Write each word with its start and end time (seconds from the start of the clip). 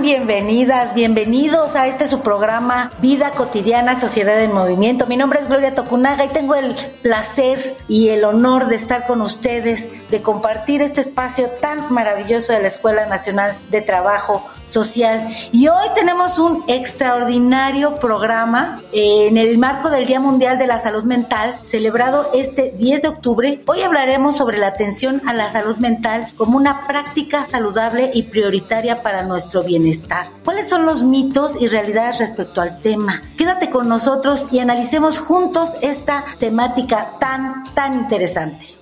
Bienvenidas, 0.00 0.94
bienvenidos 0.94 1.76
a 1.76 1.86
este 1.86 2.08
su 2.08 2.20
programa 2.20 2.90
Vida 3.00 3.30
Cotidiana, 3.30 4.00
Sociedad 4.00 4.42
en 4.42 4.52
Movimiento. 4.52 5.06
Mi 5.06 5.16
nombre 5.16 5.40
es 5.40 5.48
Gloria 5.48 5.74
Tocunaga 5.74 6.24
y 6.24 6.28
tengo 6.28 6.54
el 6.54 6.74
placer 7.02 7.76
y 7.88 8.08
el 8.08 8.24
honor 8.24 8.66
de 8.68 8.76
estar 8.76 9.06
con 9.06 9.20
ustedes, 9.20 9.88
de 10.10 10.22
compartir 10.22 10.82
este 10.82 11.02
espacio 11.02 11.50
tan 11.60 11.92
maravilloso 11.92 12.52
de 12.52 12.62
la 12.62 12.68
Escuela 12.68 13.06
Nacional 13.06 13.54
de 13.70 13.82
Trabajo 13.82 14.42
social. 14.72 15.20
Y 15.52 15.68
hoy 15.68 15.86
tenemos 15.94 16.38
un 16.38 16.64
extraordinario 16.66 17.96
programa 17.96 18.80
eh, 18.92 19.26
en 19.28 19.36
el 19.36 19.58
marco 19.58 19.90
del 19.90 20.06
Día 20.06 20.18
Mundial 20.18 20.58
de 20.58 20.66
la 20.66 20.80
Salud 20.80 21.04
Mental, 21.04 21.56
celebrado 21.64 22.30
este 22.32 22.72
10 22.78 23.02
de 23.02 23.08
octubre. 23.08 23.62
Hoy 23.66 23.82
hablaremos 23.82 24.36
sobre 24.38 24.58
la 24.58 24.68
atención 24.68 25.22
a 25.26 25.34
la 25.34 25.50
salud 25.50 25.76
mental 25.76 26.26
como 26.36 26.56
una 26.56 26.86
práctica 26.86 27.44
saludable 27.44 28.10
y 28.14 28.24
prioritaria 28.24 29.02
para 29.02 29.22
nuestro 29.24 29.62
bienestar. 29.62 29.81
¿Cuáles 30.44 30.68
son 30.68 30.86
los 30.86 31.02
mitos 31.02 31.52
y 31.60 31.68
realidades 31.68 32.18
respecto 32.18 32.60
al 32.60 32.80
tema? 32.80 33.22
Quédate 33.36 33.70
con 33.70 33.88
nosotros 33.88 34.46
y 34.52 34.60
analicemos 34.60 35.18
juntos 35.18 35.70
esta 35.80 36.24
temática 36.38 37.18
tan, 37.18 37.64
tan 37.74 37.94
interesante. 37.94 38.78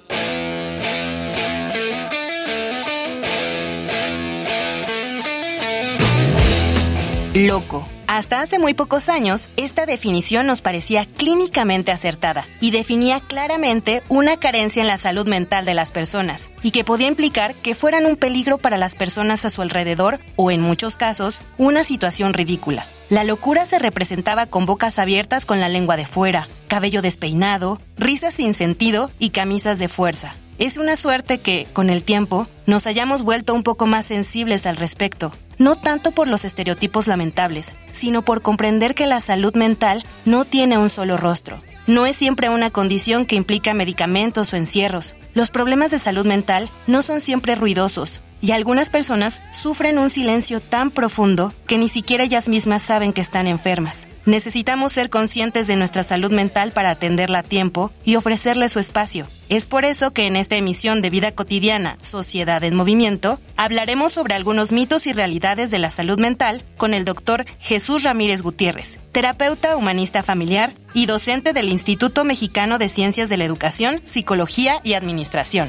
Loco. 7.34 7.99
Hasta 8.12 8.40
hace 8.40 8.58
muy 8.58 8.74
pocos 8.74 9.08
años, 9.08 9.48
esta 9.56 9.86
definición 9.86 10.44
nos 10.44 10.62
parecía 10.62 11.06
clínicamente 11.06 11.92
acertada 11.92 12.44
y 12.60 12.72
definía 12.72 13.20
claramente 13.20 14.02
una 14.08 14.36
carencia 14.36 14.80
en 14.80 14.88
la 14.88 14.98
salud 14.98 15.28
mental 15.28 15.64
de 15.64 15.74
las 15.74 15.92
personas 15.92 16.50
y 16.60 16.72
que 16.72 16.82
podía 16.82 17.06
implicar 17.06 17.54
que 17.54 17.76
fueran 17.76 18.06
un 18.06 18.16
peligro 18.16 18.58
para 18.58 18.78
las 18.78 18.96
personas 18.96 19.44
a 19.44 19.50
su 19.50 19.62
alrededor 19.62 20.18
o, 20.34 20.50
en 20.50 20.60
muchos 20.60 20.96
casos, 20.96 21.40
una 21.56 21.84
situación 21.84 22.34
ridícula. 22.34 22.84
La 23.10 23.22
locura 23.22 23.64
se 23.64 23.78
representaba 23.78 24.46
con 24.46 24.66
bocas 24.66 24.98
abiertas 24.98 25.46
con 25.46 25.60
la 25.60 25.68
lengua 25.68 25.96
de 25.96 26.04
fuera, 26.04 26.48
cabello 26.66 27.02
despeinado, 27.02 27.80
risas 27.96 28.34
sin 28.34 28.54
sentido 28.54 29.12
y 29.20 29.30
camisas 29.30 29.78
de 29.78 29.86
fuerza. 29.86 30.34
Es 30.60 30.76
una 30.76 30.94
suerte 30.94 31.38
que, 31.38 31.66
con 31.72 31.88
el 31.88 32.04
tiempo, 32.04 32.46
nos 32.66 32.86
hayamos 32.86 33.22
vuelto 33.22 33.54
un 33.54 33.62
poco 33.62 33.86
más 33.86 34.04
sensibles 34.04 34.66
al 34.66 34.76
respecto, 34.76 35.32
no 35.56 35.74
tanto 35.74 36.10
por 36.10 36.28
los 36.28 36.44
estereotipos 36.44 37.06
lamentables, 37.06 37.74
sino 37.92 38.20
por 38.20 38.42
comprender 38.42 38.94
que 38.94 39.06
la 39.06 39.22
salud 39.22 39.56
mental 39.56 40.04
no 40.26 40.44
tiene 40.44 40.76
un 40.76 40.90
solo 40.90 41.16
rostro. 41.16 41.62
No 41.86 42.04
es 42.04 42.16
siempre 42.16 42.50
una 42.50 42.68
condición 42.68 43.24
que 43.24 43.36
implica 43.36 43.72
medicamentos 43.72 44.52
o 44.52 44.56
encierros. 44.58 45.14
Los 45.32 45.50
problemas 45.50 45.92
de 45.92 45.98
salud 45.98 46.26
mental 46.26 46.68
no 46.86 47.00
son 47.00 47.22
siempre 47.22 47.54
ruidosos, 47.54 48.20
y 48.40 48.52
algunas 48.52 48.90
personas 48.90 49.40
sufren 49.52 49.98
un 49.98 50.10
silencio 50.10 50.60
tan 50.60 50.90
profundo 50.90 51.52
que 51.66 51.78
ni 51.78 51.88
siquiera 51.88 52.24
ellas 52.24 52.48
mismas 52.48 52.82
saben 52.82 53.12
que 53.12 53.20
están 53.20 53.46
enfermas. 53.46 54.06
Necesitamos 54.26 54.92
ser 54.92 55.10
conscientes 55.10 55.66
de 55.66 55.76
nuestra 55.76 56.02
salud 56.02 56.30
mental 56.30 56.72
para 56.72 56.90
atenderla 56.90 57.40
a 57.40 57.42
tiempo 57.42 57.90
y 58.04 58.16
ofrecerle 58.16 58.68
su 58.68 58.78
espacio. 58.78 59.26
Es 59.48 59.66
por 59.66 59.84
eso 59.84 60.12
que 60.12 60.26
en 60.26 60.36
esta 60.36 60.56
emisión 60.56 61.02
de 61.02 61.10
Vida 61.10 61.32
Cotidiana, 61.32 61.96
Sociedad 62.02 62.62
en 62.62 62.74
Movimiento, 62.74 63.40
hablaremos 63.56 64.12
sobre 64.12 64.34
algunos 64.34 64.72
mitos 64.72 65.06
y 65.06 65.12
realidades 65.12 65.70
de 65.70 65.78
la 65.78 65.90
salud 65.90 66.18
mental 66.18 66.64
con 66.76 66.94
el 66.94 67.04
doctor 67.04 67.44
Jesús 67.58 68.04
Ramírez 68.04 68.42
Gutiérrez, 68.42 68.98
terapeuta 69.12 69.76
humanista 69.76 70.22
familiar 70.22 70.74
y 70.92 71.06
docente 71.06 71.52
del 71.52 71.68
Instituto 71.68 72.24
Mexicano 72.24 72.78
de 72.78 72.88
Ciencias 72.88 73.28
de 73.28 73.36
la 73.36 73.44
Educación, 73.44 74.00
Psicología 74.04 74.80
y 74.84 74.94
Administración. 74.94 75.68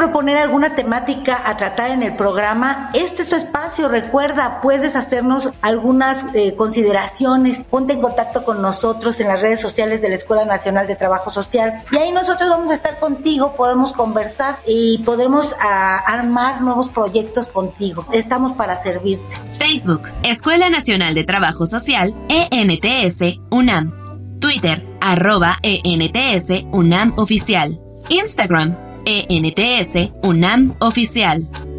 Proponer 0.00 0.38
alguna 0.38 0.74
temática 0.74 1.42
a 1.44 1.58
tratar 1.58 1.90
en 1.90 2.02
el 2.02 2.16
programa, 2.16 2.90
este 2.94 3.20
es 3.20 3.28
tu 3.28 3.36
espacio. 3.36 3.86
Recuerda, 3.86 4.62
puedes 4.62 4.96
hacernos 4.96 5.50
algunas 5.60 6.24
eh, 6.34 6.54
consideraciones. 6.54 7.62
Ponte 7.68 7.92
en 7.92 8.00
contacto 8.00 8.42
con 8.42 8.62
nosotros 8.62 9.20
en 9.20 9.28
las 9.28 9.42
redes 9.42 9.60
sociales 9.60 10.00
de 10.00 10.08
la 10.08 10.14
Escuela 10.14 10.46
Nacional 10.46 10.86
de 10.86 10.96
Trabajo 10.96 11.30
Social. 11.30 11.82
Y 11.92 11.98
ahí 11.98 12.12
nosotros 12.12 12.48
vamos 12.48 12.70
a 12.70 12.74
estar 12.76 12.98
contigo, 12.98 13.54
podemos 13.54 13.92
conversar 13.92 14.60
y 14.66 15.02
podremos 15.04 15.54
ah, 15.60 15.98
armar 16.06 16.62
nuevos 16.62 16.88
proyectos 16.88 17.48
contigo. 17.48 18.06
Estamos 18.10 18.54
para 18.54 18.76
servirte. 18.76 19.36
Facebook, 19.58 20.08
Escuela 20.22 20.70
Nacional 20.70 21.12
de 21.12 21.24
Trabajo 21.24 21.66
Social, 21.66 22.14
ENTS, 22.30 23.38
UNAM. 23.50 24.40
Twitter, 24.40 24.82
arroba 25.02 25.58
ENTS, 25.62 26.64
UNAM 26.72 27.12
Oficial. 27.18 27.78
Instagram, 28.08 28.76
ENTS, 29.06 30.10
UNAM 30.22 30.74
Oficial. 30.80 31.69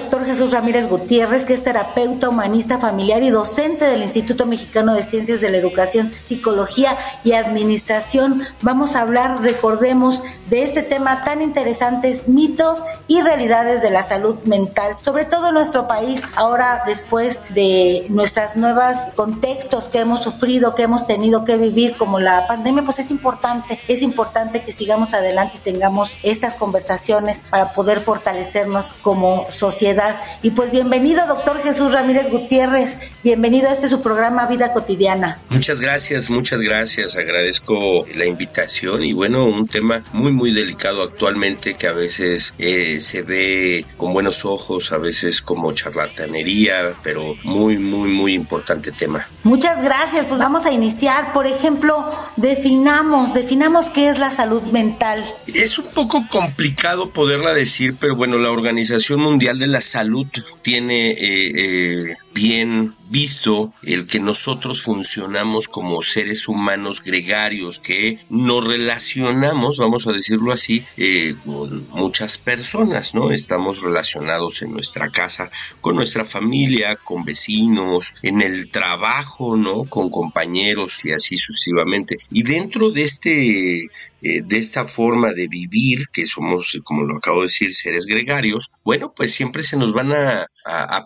Doctor 0.00 0.19
Jesús 0.40 0.54
Ramírez 0.54 0.88
Gutiérrez, 0.88 1.44
que 1.44 1.52
es 1.52 1.62
terapeuta 1.62 2.30
humanista 2.30 2.78
familiar 2.78 3.22
y 3.22 3.28
docente 3.28 3.84
del 3.84 4.02
Instituto 4.02 4.46
Mexicano 4.46 4.94
de 4.94 5.02
Ciencias 5.02 5.42
de 5.42 5.50
la 5.50 5.58
Educación, 5.58 6.14
Psicología 6.22 6.96
y 7.24 7.32
Administración. 7.32 8.44
Vamos 8.62 8.96
a 8.96 9.02
hablar, 9.02 9.42
recordemos, 9.42 10.18
de 10.50 10.64
este 10.64 10.82
tema 10.82 11.22
tan 11.24 11.42
interesantes, 11.42 12.26
mitos 12.26 12.82
y 13.06 13.20
realidades 13.20 13.82
de 13.82 13.90
la 13.90 14.02
salud 14.02 14.36
mental, 14.44 14.96
sobre 15.04 15.24
todo 15.24 15.48
en 15.48 15.54
nuestro 15.54 15.86
país, 15.86 16.22
ahora 16.34 16.82
después 16.86 17.38
de 17.50 18.06
nuestras 18.08 18.56
nuevas 18.56 19.10
contextos 19.14 19.84
que 19.84 20.00
hemos 20.00 20.24
sufrido, 20.24 20.74
que 20.74 20.82
hemos 20.82 21.06
tenido 21.06 21.44
que 21.44 21.56
vivir, 21.56 21.96
como 21.96 22.18
la 22.18 22.48
pandemia, 22.48 22.82
pues 22.82 22.98
es 22.98 23.12
importante, 23.12 23.78
es 23.86 24.02
importante 24.02 24.62
que 24.62 24.72
sigamos 24.72 25.14
adelante 25.14 25.58
y 25.58 25.60
tengamos 25.60 26.10
estas 26.24 26.54
conversaciones 26.54 27.42
para 27.48 27.72
poder 27.72 28.00
fortalecernos 28.00 28.92
como 29.02 29.46
sociedad. 29.50 30.16
Y 30.42 30.50
pues 30.50 30.70
bienvenido, 30.70 31.26
doctor 31.26 31.62
Jesús 31.62 31.92
Ramírez 31.92 32.30
Gutiérrez, 32.30 32.96
bienvenido 33.22 33.68
a 33.68 33.72
este 33.72 33.88
su 33.88 34.02
programa 34.02 34.46
Vida 34.46 34.72
Cotidiana. 34.72 35.38
Muchas 35.48 35.80
gracias, 35.80 36.30
muchas 36.30 36.60
gracias. 36.60 37.16
Agradezco 37.16 38.06
la 38.14 38.24
invitación 38.24 39.04
y 39.04 39.12
bueno, 39.12 39.44
un 39.44 39.68
tema 39.68 40.02
muy, 40.12 40.32
muy 40.32 40.52
delicado 40.52 41.02
actualmente 41.02 41.74
que 41.74 41.86
a 41.86 41.92
veces 41.92 42.54
eh, 42.58 43.00
se 43.00 43.22
ve 43.22 43.84
con 43.96 44.12
buenos 44.12 44.44
ojos, 44.44 44.92
a 44.92 44.98
veces 44.98 45.42
como 45.42 45.72
charlatanería, 45.72 46.94
pero 47.02 47.34
muy, 47.44 47.78
muy, 47.78 48.08
muy 48.08 48.34
importante 48.34 48.92
tema. 48.92 49.26
Muchas 49.44 49.82
gracias, 49.82 50.26
pues 50.26 50.38
vamos 50.38 50.66
a 50.66 50.72
iniciar. 50.72 51.32
Por 51.32 51.46
ejemplo, 51.46 52.04
definamos, 52.36 53.34
definamos 53.34 53.86
qué 53.86 54.08
es 54.08 54.18
la 54.18 54.30
salud 54.30 54.62
mental. 54.64 55.24
Es 55.46 55.78
un 55.78 55.86
poco 55.86 56.24
complicado 56.30 57.10
poderla 57.10 57.52
decir, 57.52 57.96
pero 57.98 58.16
bueno, 58.16 58.38
la 58.38 58.50
Organización 58.50 59.20
Mundial 59.20 59.58
de 59.58 59.66
la 59.66 59.80
Salud 59.80 60.19
tiene 60.62 61.10
eh, 61.10 61.50
eh, 61.54 62.16
bien 62.32 62.94
visto 63.08 63.72
el 63.82 64.06
que 64.06 64.20
nosotros 64.20 64.82
funcionamos 64.82 65.68
como 65.68 66.02
seres 66.02 66.46
humanos 66.48 67.02
gregarios, 67.02 67.80
que 67.80 68.20
nos 68.28 68.64
relacionamos, 68.64 69.78
vamos 69.78 70.06
a 70.06 70.12
decirlo 70.12 70.52
así, 70.52 70.84
eh, 70.96 71.34
con 71.44 71.88
muchas 71.90 72.38
personas, 72.38 73.14
¿no? 73.14 73.32
Estamos 73.32 73.82
relacionados 73.82 74.62
en 74.62 74.72
nuestra 74.72 75.10
casa, 75.10 75.50
con 75.80 75.96
nuestra 75.96 76.24
familia, 76.24 76.96
con 76.96 77.24
vecinos, 77.24 78.14
en 78.22 78.42
el 78.42 78.70
trabajo, 78.70 79.56
¿no? 79.56 79.84
Con 79.84 80.10
compañeros 80.10 81.04
y 81.04 81.12
así 81.12 81.36
sucesivamente. 81.36 82.18
Y 82.30 82.42
dentro 82.44 82.90
de 82.90 83.02
este 83.02 83.90
eh, 84.22 84.42
de 84.44 84.58
esta 84.58 84.84
forma 84.84 85.32
de 85.32 85.48
vivir, 85.48 86.08
que 86.12 86.26
somos, 86.26 86.78
como 86.84 87.04
lo 87.04 87.16
acabo 87.16 87.40
de 87.40 87.46
decir, 87.46 87.74
seres 87.74 88.04
gregarios, 88.04 88.70
bueno, 88.84 89.14
pues 89.16 89.32
siempre 89.32 89.62
se 89.62 89.78
nos 89.78 89.94
van 89.94 90.12
a, 90.12 90.46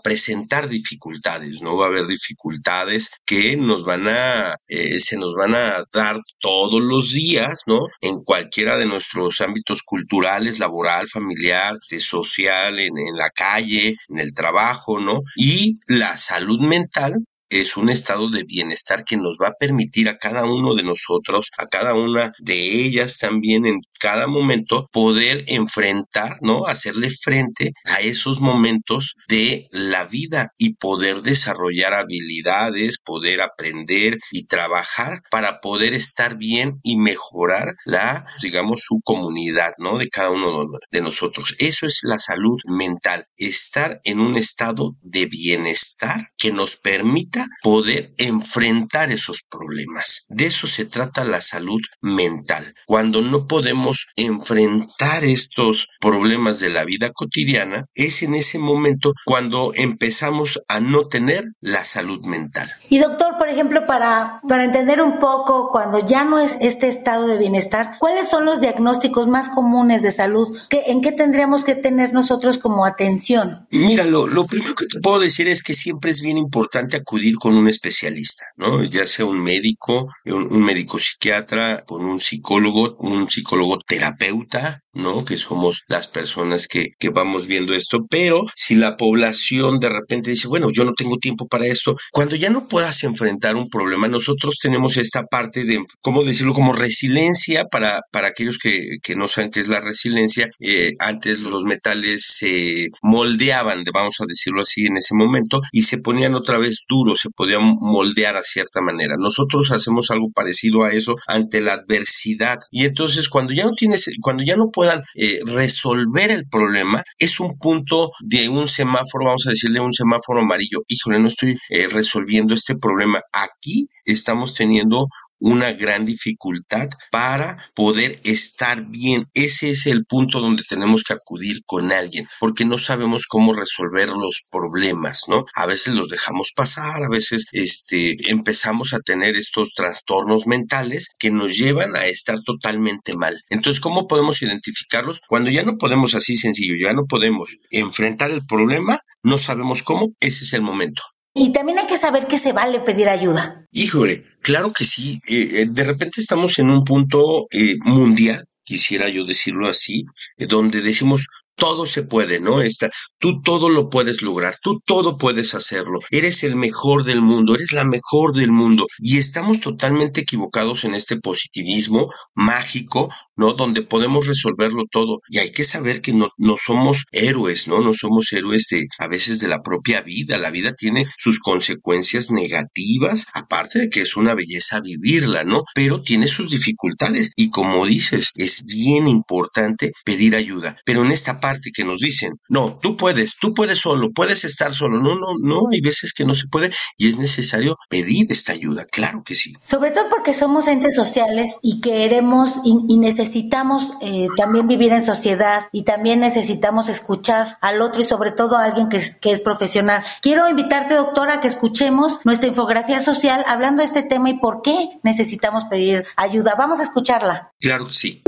presentar 0.03 0.69
dificultades, 0.69 1.61
¿no? 1.63 1.77
Va 1.77 1.87
a 1.87 1.89
haber 1.89 2.07
dificultades 2.07 3.11
que 3.25 3.57
nos 3.57 3.85
van 3.85 4.09
a, 4.09 4.57
eh, 4.69 5.01
se 5.01 5.17
nos 5.17 5.35
van 5.35 5.55
a 5.55 5.85
dar 5.93 6.21
todos 6.39 6.83
los 6.83 7.13
días, 7.13 7.63
¿no? 7.67 7.87
En 8.01 8.23
cualquiera 8.23 8.77
de 8.77 8.87
nuestros 8.87 9.41
ámbitos 9.41 9.83
culturales, 9.83 10.59
laboral, 10.59 11.09
familiar, 11.09 11.79
social, 11.81 12.79
en, 12.79 12.99
en 12.99 13.17
la 13.17 13.31
calle, 13.31 13.97
en 14.09 14.19
el 14.19 14.35
trabajo, 14.35 15.01
¿no? 15.01 15.21
Y 15.37 15.79
la 15.87 16.17
salud 16.17 16.61
mental, 16.61 17.15
es 17.51 17.77
un 17.77 17.89
estado 17.89 18.31
de 18.31 18.45
bienestar 18.45 19.05
que 19.05 19.17
nos 19.17 19.37
va 19.41 19.49
a 19.49 19.59
permitir 19.59 20.09
a 20.09 20.19
cada 20.19 20.45
uno 20.45 20.75
de 20.75 20.83
nosotros, 20.83 21.51
a 21.59 21.67
cada 21.67 21.95
una 21.95 22.33
de 22.39 22.85
ellas 22.85 23.19
también 23.19 23.67
en 23.67 23.81
cada 23.99 24.27
momento 24.27 24.89
poder 24.93 25.45
enfrentar, 25.47 26.37
¿no? 26.43 26.67
Hacerle 26.67 27.09
frente 27.11 27.73
a 27.85 28.01
esos 28.01 28.41
momentos 28.41 29.15
de 29.29 29.67
la 29.71 30.05
vida 30.05 30.53
y 30.59 30.75
poder 30.75 31.23
desarrollar 31.23 31.95
habilidades, 31.95 32.99
poder 32.99 33.41
aprender 33.41 34.19
y 34.31 34.47
trabajar 34.47 35.23
para 35.31 35.61
poder 35.61 35.95
estar 35.95 36.37
bien 36.37 36.79
y 36.83 36.99
mejorar 36.99 37.77
la, 37.87 38.27
digamos, 38.43 38.83
su 38.83 39.01
comunidad, 39.03 39.73
¿no? 39.79 39.97
De 39.97 40.09
cada 40.09 40.31
uno 40.31 40.67
de 40.91 41.01
nosotros. 41.01 41.55
Eso 41.59 41.87
es 41.87 42.01
la 42.03 42.19
salud 42.19 42.59
mental, 42.67 43.27
estar 43.37 44.01
en 44.05 44.21
un 44.21 44.37
estado 44.37 44.97
de 45.01 45.27
bienestar 45.27 46.29
que 46.37 46.53
nos 46.53 46.77
permita 46.77 47.44
poder 47.63 48.11
enfrentar 48.19 49.11
esos 49.13 49.43
problemas. 49.49 50.25
De 50.29 50.47
eso 50.47 50.67
se 50.67 50.85
trata 50.85 51.25
la 51.25 51.41
salud 51.41 51.81
mental. 52.01 52.75
Cuando 52.87 53.23
no 53.23 53.47
podemos 53.47 54.07
enfrentar 54.17 55.25
estos 55.25 55.89
problemas 56.01 56.61
de 56.61 56.71
la 56.71 56.85
vida 56.85 57.11
cotidiana, 57.13 57.87
es 57.95 58.23
en 58.23 58.35
ese 58.35 58.59
momento 58.59 59.13
cuando 59.25 59.73
empezamos 59.75 60.61
a 60.69 60.81
no 60.81 61.09
tener 61.09 61.45
la 61.61 61.85
salud 61.85 62.25
mental. 62.25 62.71
Y 62.89 62.99
doctor, 62.99 63.37
por 63.39 63.49
ejemplo, 63.49 63.87
para, 63.87 64.41
para 64.49 64.65
entender 64.65 65.01
un 65.01 65.19
poco, 65.19 65.71
cuando 65.71 66.07
ya 66.07 66.25
no 66.25 66.39
es 66.39 66.57
este 66.61 66.89
estado 66.89 67.27
de 67.27 67.39
bienestar, 67.39 67.97
¿cuáles 67.99 68.29
son 68.29 68.45
los 68.45 68.61
diagnósticos 68.61 69.27
más 69.27 69.49
comunes 69.49 70.03
de 70.03 70.11
salud? 70.11 70.57
¿En 70.71 71.01
qué 71.01 71.13
tendríamos 71.13 71.65
que 71.65 71.75
tener 71.75 72.13
nosotros 72.13 72.59
como 72.59 72.85
atención? 72.85 73.67
Mira, 73.71 74.05
lo, 74.05 74.27
lo 74.27 74.47
primero 74.47 74.75
que 74.75 74.87
te 74.87 75.01
puedo 75.01 75.21
decir 75.21 75.49
es 75.49 75.63
que 75.63 75.75
siempre 75.75 76.11
es 76.11 76.21
bien 76.21 76.37
importante 76.37 76.97
acudir 76.97 77.24
con 77.33 77.55
un 77.55 77.69
especialista, 77.69 78.45
¿no? 78.57 78.83
Ya 78.85 79.07
sea 79.07 79.25
un 79.25 79.43
médico, 79.43 80.09
un, 80.25 80.63
médico 80.63 80.99
psiquiatra, 80.99 81.85
con 81.87 82.05
un 82.05 82.21
psicólogo, 82.21 82.97
un 82.99 83.29
psicólogo 83.29 83.79
terapeuta, 83.87 84.81
¿no? 84.93 85.25
Que 85.25 85.37
somos 85.37 85.83
las 85.89 86.07
personas 86.07 86.69
que, 86.69 86.89
que 86.99 87.09
vamos 87.11 87.47
viendo 87.47 87.75
esto, 87.75 88.07
pero 88.09 88.45
si 88.55 88.75
la 88.75 88.97
población 88.97 89.81
de 89.81 89.89
repente 89.89 90.31
dice, 90.31 90.49
bueno, 90.49 90.69
yo 90.73 90.85
no 90.85 90.93
tengo 90.93 91.19
tiempo 91.19 91.47
para 91.47 91.67
esto, 91.67 91.97
cuando 92.13 92.37
ya 92.37 92.51
no 92.51 92.69
puedas 92.69 93.03
enfrentar 93.05 93.57
un 93.57 93.69
problema, 93.69 94.09
nosotros 94.09 94.59
tenemos 94.61 94.97
esta 94.97 95.25
parte 95.25 95.65
de, 95.65 95.85
¿cómo 96.01 96.23
decirlo? 96.23 96.55
Como 96.55 96.73
resiliencia 96.73 97.65
para, 97.71 98.01
para 98.13 98.29
aquellos 98.29 98.59
que, 98.59 98.99
que 99.03 99.17
no 99.17 99.29
saben 99.29 99.51
qué 99.51 99.61
es 99.61 99.69
la 99.69 99.81
resiliencia. 99.81 100.49
Eh, 100.61 100.93
antes 100.99 101.41
los 101.41 101.65
metales 101.65 102.25
se 102.27 102.89
moldeaban, 103.03 103.85
vamos 103.93 104.17
a 104.21 104.27
decirlo 104.27 104.63
así, 104.63 104.87
en 104.87 104.97
ese 104.97 105.15
momento 105.15 105.61
y 105.73 105.83
se 105.83 105.99
ponían 105.99 106.35
otra 106.35 106.59
vez 106.59 106.85
duros, 106.89 107.14
se 107.15 107.31
podían 107.31 107.77
moldear 107.81 108.37
a 108.37 108.43
cierta 108.43 108.81
manera. 108.81 109.17
Nosotros 109.19 109.71
hacemos 109.71 110.11
algo 110.11 110.31
parecido 110.35 110.85
a 110.85 110.93
eso 110.93 111.17
ante 111.27 111.61
la 111.61 111.75
adversidad 111.75 112.59
y 112.71 112.85
entonces 112.85 113.29
cuando 113.29 113.53
ya 113.53 113.65
no 113.65 113.73
tienes, 113.73 114.11
cuando 114.21 114.43
ya 114.43 114.57
no 114.57 114.71
puedan 114.71 115.03
eh, 115.15 115.41
resolver 115.47 116.31
el 116.31 116.47
problema, 116.49 117.03
es 117.19 117.41
un 117.41 117.57
punto 117.59 118.11
de 118.21 118.49
un 118.49 118.69
semáforo, 118.69 119.27
vamos 119.27 119.47
a 119.47 119.51
decirle 119.51 119.81
un 119.81 119.93
semáforo 119.93 120.41
amarillo. 120.41 120.81
Híjole, 120.89 121.19
no 121.19 121.29
estoy 121.29 121.59
eh, 121.71 121.89
resolviendo 121.89 122.55
este 122.55 122.77
problema. 122.77 123.21
Aquí 123.33 123.89
estamos 124.05 124.55
teniendo 124.55 125.09
una 125.45 125.73
gran 125.73 126.07
dificultad 126.07 126.89
para 127.11 127.71
poder 127.75 128.19
estar 128.25 128.87
bien. 128.87 129.27
Ese 129.35 129.71
es 129.71 129.87
el 129.87 130.07
punto 130.07 130.41
donde 130.41 130.65
tenemos 130.67 131.03
que 131.05 131.13
acudir 131.13 131.61
con 131.67 131.93
alguien, 131.93 132.27
porque 132.41 132.65
no 132.65 132.79
sabemos 132.79 133.27
cómo 133.27 133.53
resolver 133.53 134.09
los 134.09 134.47
problemas, 134.51 135.25
¿no? 135.29 135.45
A 135.55 135.67
veces 135.67 135.95
los 135.95 136.09
dejamos 136.09 136.53
pasar, 136.57 137.03
a 137.03 137.09
veces 137.09 137.45
este, 137.53 138.17
empezamos 138.31 138.95
a 138.95 139.01
tener 139.01 139.37
estos 139.37 139.75
trastornos 139.75 140.47
mentales 140.47 141.11
que 141.19 141.31
nos 141.31 141.57
llevan 141.57 141.95
a 141.95 142.07
estar 142.07 142.41
totalmente 142.41 143.15
mal. 143.15 143.39
Entonces, 143.51 143.81
¿cómo 143.81 144.07
podemos 144.07 144.41
identificarlos? 144.41 145.21
Cuando 145.29 145.51
ya 145.51 145.63
no 145.63 145.77
podemos 145.77 146.15
así 146.15 146.37
sencillo, 146.37 146.75
ya 146.81 146.95
no 146.95 147.05
podemos 147.05 147.57
enfrentar 147.71 148.31
el 148.31 148.47
problema, 148.47 149.01
no 149.23 149.37
sabemos 149.37 149.83
cómo, 149.83 150.09
ese 150.21 150.45
es 150.45 150.55
el 150.55 150.63
momento. 150.63 151.03
Y 151.35 151.51
también 151.53 151.79
hay 151.81 151.87
que 151.89 151.99
saber 151.99 152.29
que 152.29 152.39
se 152.39 152.53
vale 152.53 152.79
pedir 152.79 153.09
ayuda. 153.09 153.67
Híjole, 153.73 154.25
claro 154.41 154.73
que 154.73 154.85
sí. 154.85 155.19
Eh, 155.29 155.63
eh, 155.63 155.67
de 155.69 155.85
repente 155.85 156.21
estamos 156.21 156.61
en 156.61 156.71
un 156.71 156.85
punto 156.85 157.49
eh, 157.51 157.75
mundial, 157.81 158.47
quisiera 158.63 159.09
yo 159.09 159.25
decirlo 159.25 159.69
así, 159.69 160.05
donde 160.39 160.81
decimos 160.81 161.27
todo 161.57 161.87
se 161.87 162.03
puede, 162.03 162.41
¿no? 162.41 162.61
Esta, 162.61 162.91
tú 163.19 163.41
todo 163.43 163.69
lo 163.69 163.89
puedes 163.89 164.23
lograr, 164.23 164.55
tú 164.63 164.81
todo 164.85 165.17
puedes 165.17 165.55
hacerlo, 165.55 166.01
eres 166.11 166.43
el 166.45 166.57
mejor 166.57 167.05
del 167.05 167.23
mundo, 167.23 167.55
eres 167.55 167.73
la 167.73 167.85
mejor 167.85 168.35
del 168.35 168.51
mundo. 168.51 168.87
Y 168.99 169.19
estamos 169.19 169.61
totalmente 169.61 170.23
equivocados 170.23 170.85
en 170.85 170.95
este 170.95 171.17
positivismo 171.17 172.11
mágico 172.35 173.09
¿no? 173.37 173.55
Donde 173.55 173.83
podemos 173.83 174.27
resolverlo 174.27 174.85
todo. 174.91 175.21
Y 175.29 175.39
hay 175.39 175.53
que 175.53 175.65
saber 175.65 176.01
que 176.01 176.13
no, 176.13 176.31
no 176.39 176.57
somos 176.59 177.05
héroes, 177.13 177.69
¿no? 177.69 177.81
No 177.81 177.95
somos 177.95 178.33
héroes 178.33 178.67
de, 178.71 178.87
a 178.99 179.09
veces 179.09 179.41
de 179.41 179.49
la 179.49 179.63
propia 179.63 180.03
vida. 180.03 180.39
La 180.39 180.51
vida 180.51 180.73
tiene 180.73 181.07
sus 181.17 181.39
consecuencias 181.39 182.31
negativas, 182.31 183.27
aparte 183.35 183.79
de 183.79 183.91
que 183.91 184.03
es 184.03 184.17
una 184.17 184.35
belleza 184.35 184.81
vivirla, 184.81 185.45
¿no? 185.45 185.63
Pero 185.75 186.03
tiene 186.03 186.29
sus 186.29 186.51
dificultades. 186.51 187.31
Y 187.37 187.51
como 187.51 187.87
dices, 187.87 188.31
es 188.35 188.65
bien 188.65 189.09
importante 189.09 189.93
pedir 190.05 190.37
ayuda. 190.37 190.77
Pero 190.85 191.05
en 191.05 191.13
esta 191.13 191.41
parte 191.41 191.71
que 191.75 191.85
nos 191.85 192.01
dicen, 192.01 192.35
no, 192.49 192.79
tú 192.81 192.97
puedes, 192.97 193.37
tú 193.41 193.55
puedes 193.55 193.79
solo, 193.79 194.11
puedes 194.13 194.45
estar 194.45 194.73
solo. 194.73 195.01
No, 195.01 195.15
no, 195.15 195.39
no, 195.41 195.63
hay 195.73 195.81
veces 195.81 196.13
que 196.13 196.25
no 196.25 196.35
se 196.35 196.47
puede 196.49 196.71
y 196.97 197.09
es 197.09 197.19
necesario 197.19 197.77
pedir 197.89 198.27
esta 198.31 198.53
ayuda. 198.53 198.87
Claro 198.91 199.23
que 199.25 199.35
sí. 199.35 199.55
Sobre 199.63 199.91
todo 199.91 200.09
porque 200.09 200.35
somos 200.35 200.69
entes 200.69 200.95
sociales 200.95 201.53
y 201.63 201.81
queremos 201.81 202.51
y, 202.65 202.75
necesitamos 202.99 203.24
necesitamos 203.25 203.95
eh, 204.03 204.29
también 204.37 204.69
vivir 204.69 204.93
en 204.93 205.03
sociedad 205.03 205.69
y 205.73 205.85
también 205.85 206.21
necesitamos 206.21 206.91
escuchar 206.91 207.57
al 207.63 207.81
otro 207.81 208.03
y 208.03 208.05
sobre 208.05 208.33
todo 208.33 208.57
a 208.57 208.65
alguien 208.65 208.91
que 208.91 208.99
es, 208.99 209.17
que 209.17 209.33
es 209.33 209.41
profesional. 209.41 210.05
Quiero 210.21 210.47
invitarte, 210.47 210.95
doctora, 210.95 211.35
a 211.35 211.41
que 211.41 211.49
escuchemos 211.49 212.19
nuestra 212.25 212.49
infografía 212.49 213.01
social 213.01 213.43
hablando 213.49 213.81
de 213.81 213.87
este 213.87 214.03
tema 214.03 214.29
y 214.29 214.35
por 214.35 214.61
qué 214.61 215.01
necesitamos 215.03 215.65
pedir 215.71 216.05
ayuda. 216.17 216.55
Vamos 216.59 216.81
a 216.81 216.83
escucharla. 216.83 217.53
Claro 217.59 217.87
que 217.87 217.95
sí. 217.95 218.23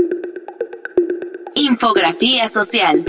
Infografía 1.53 2.47
social. 2.49 3.05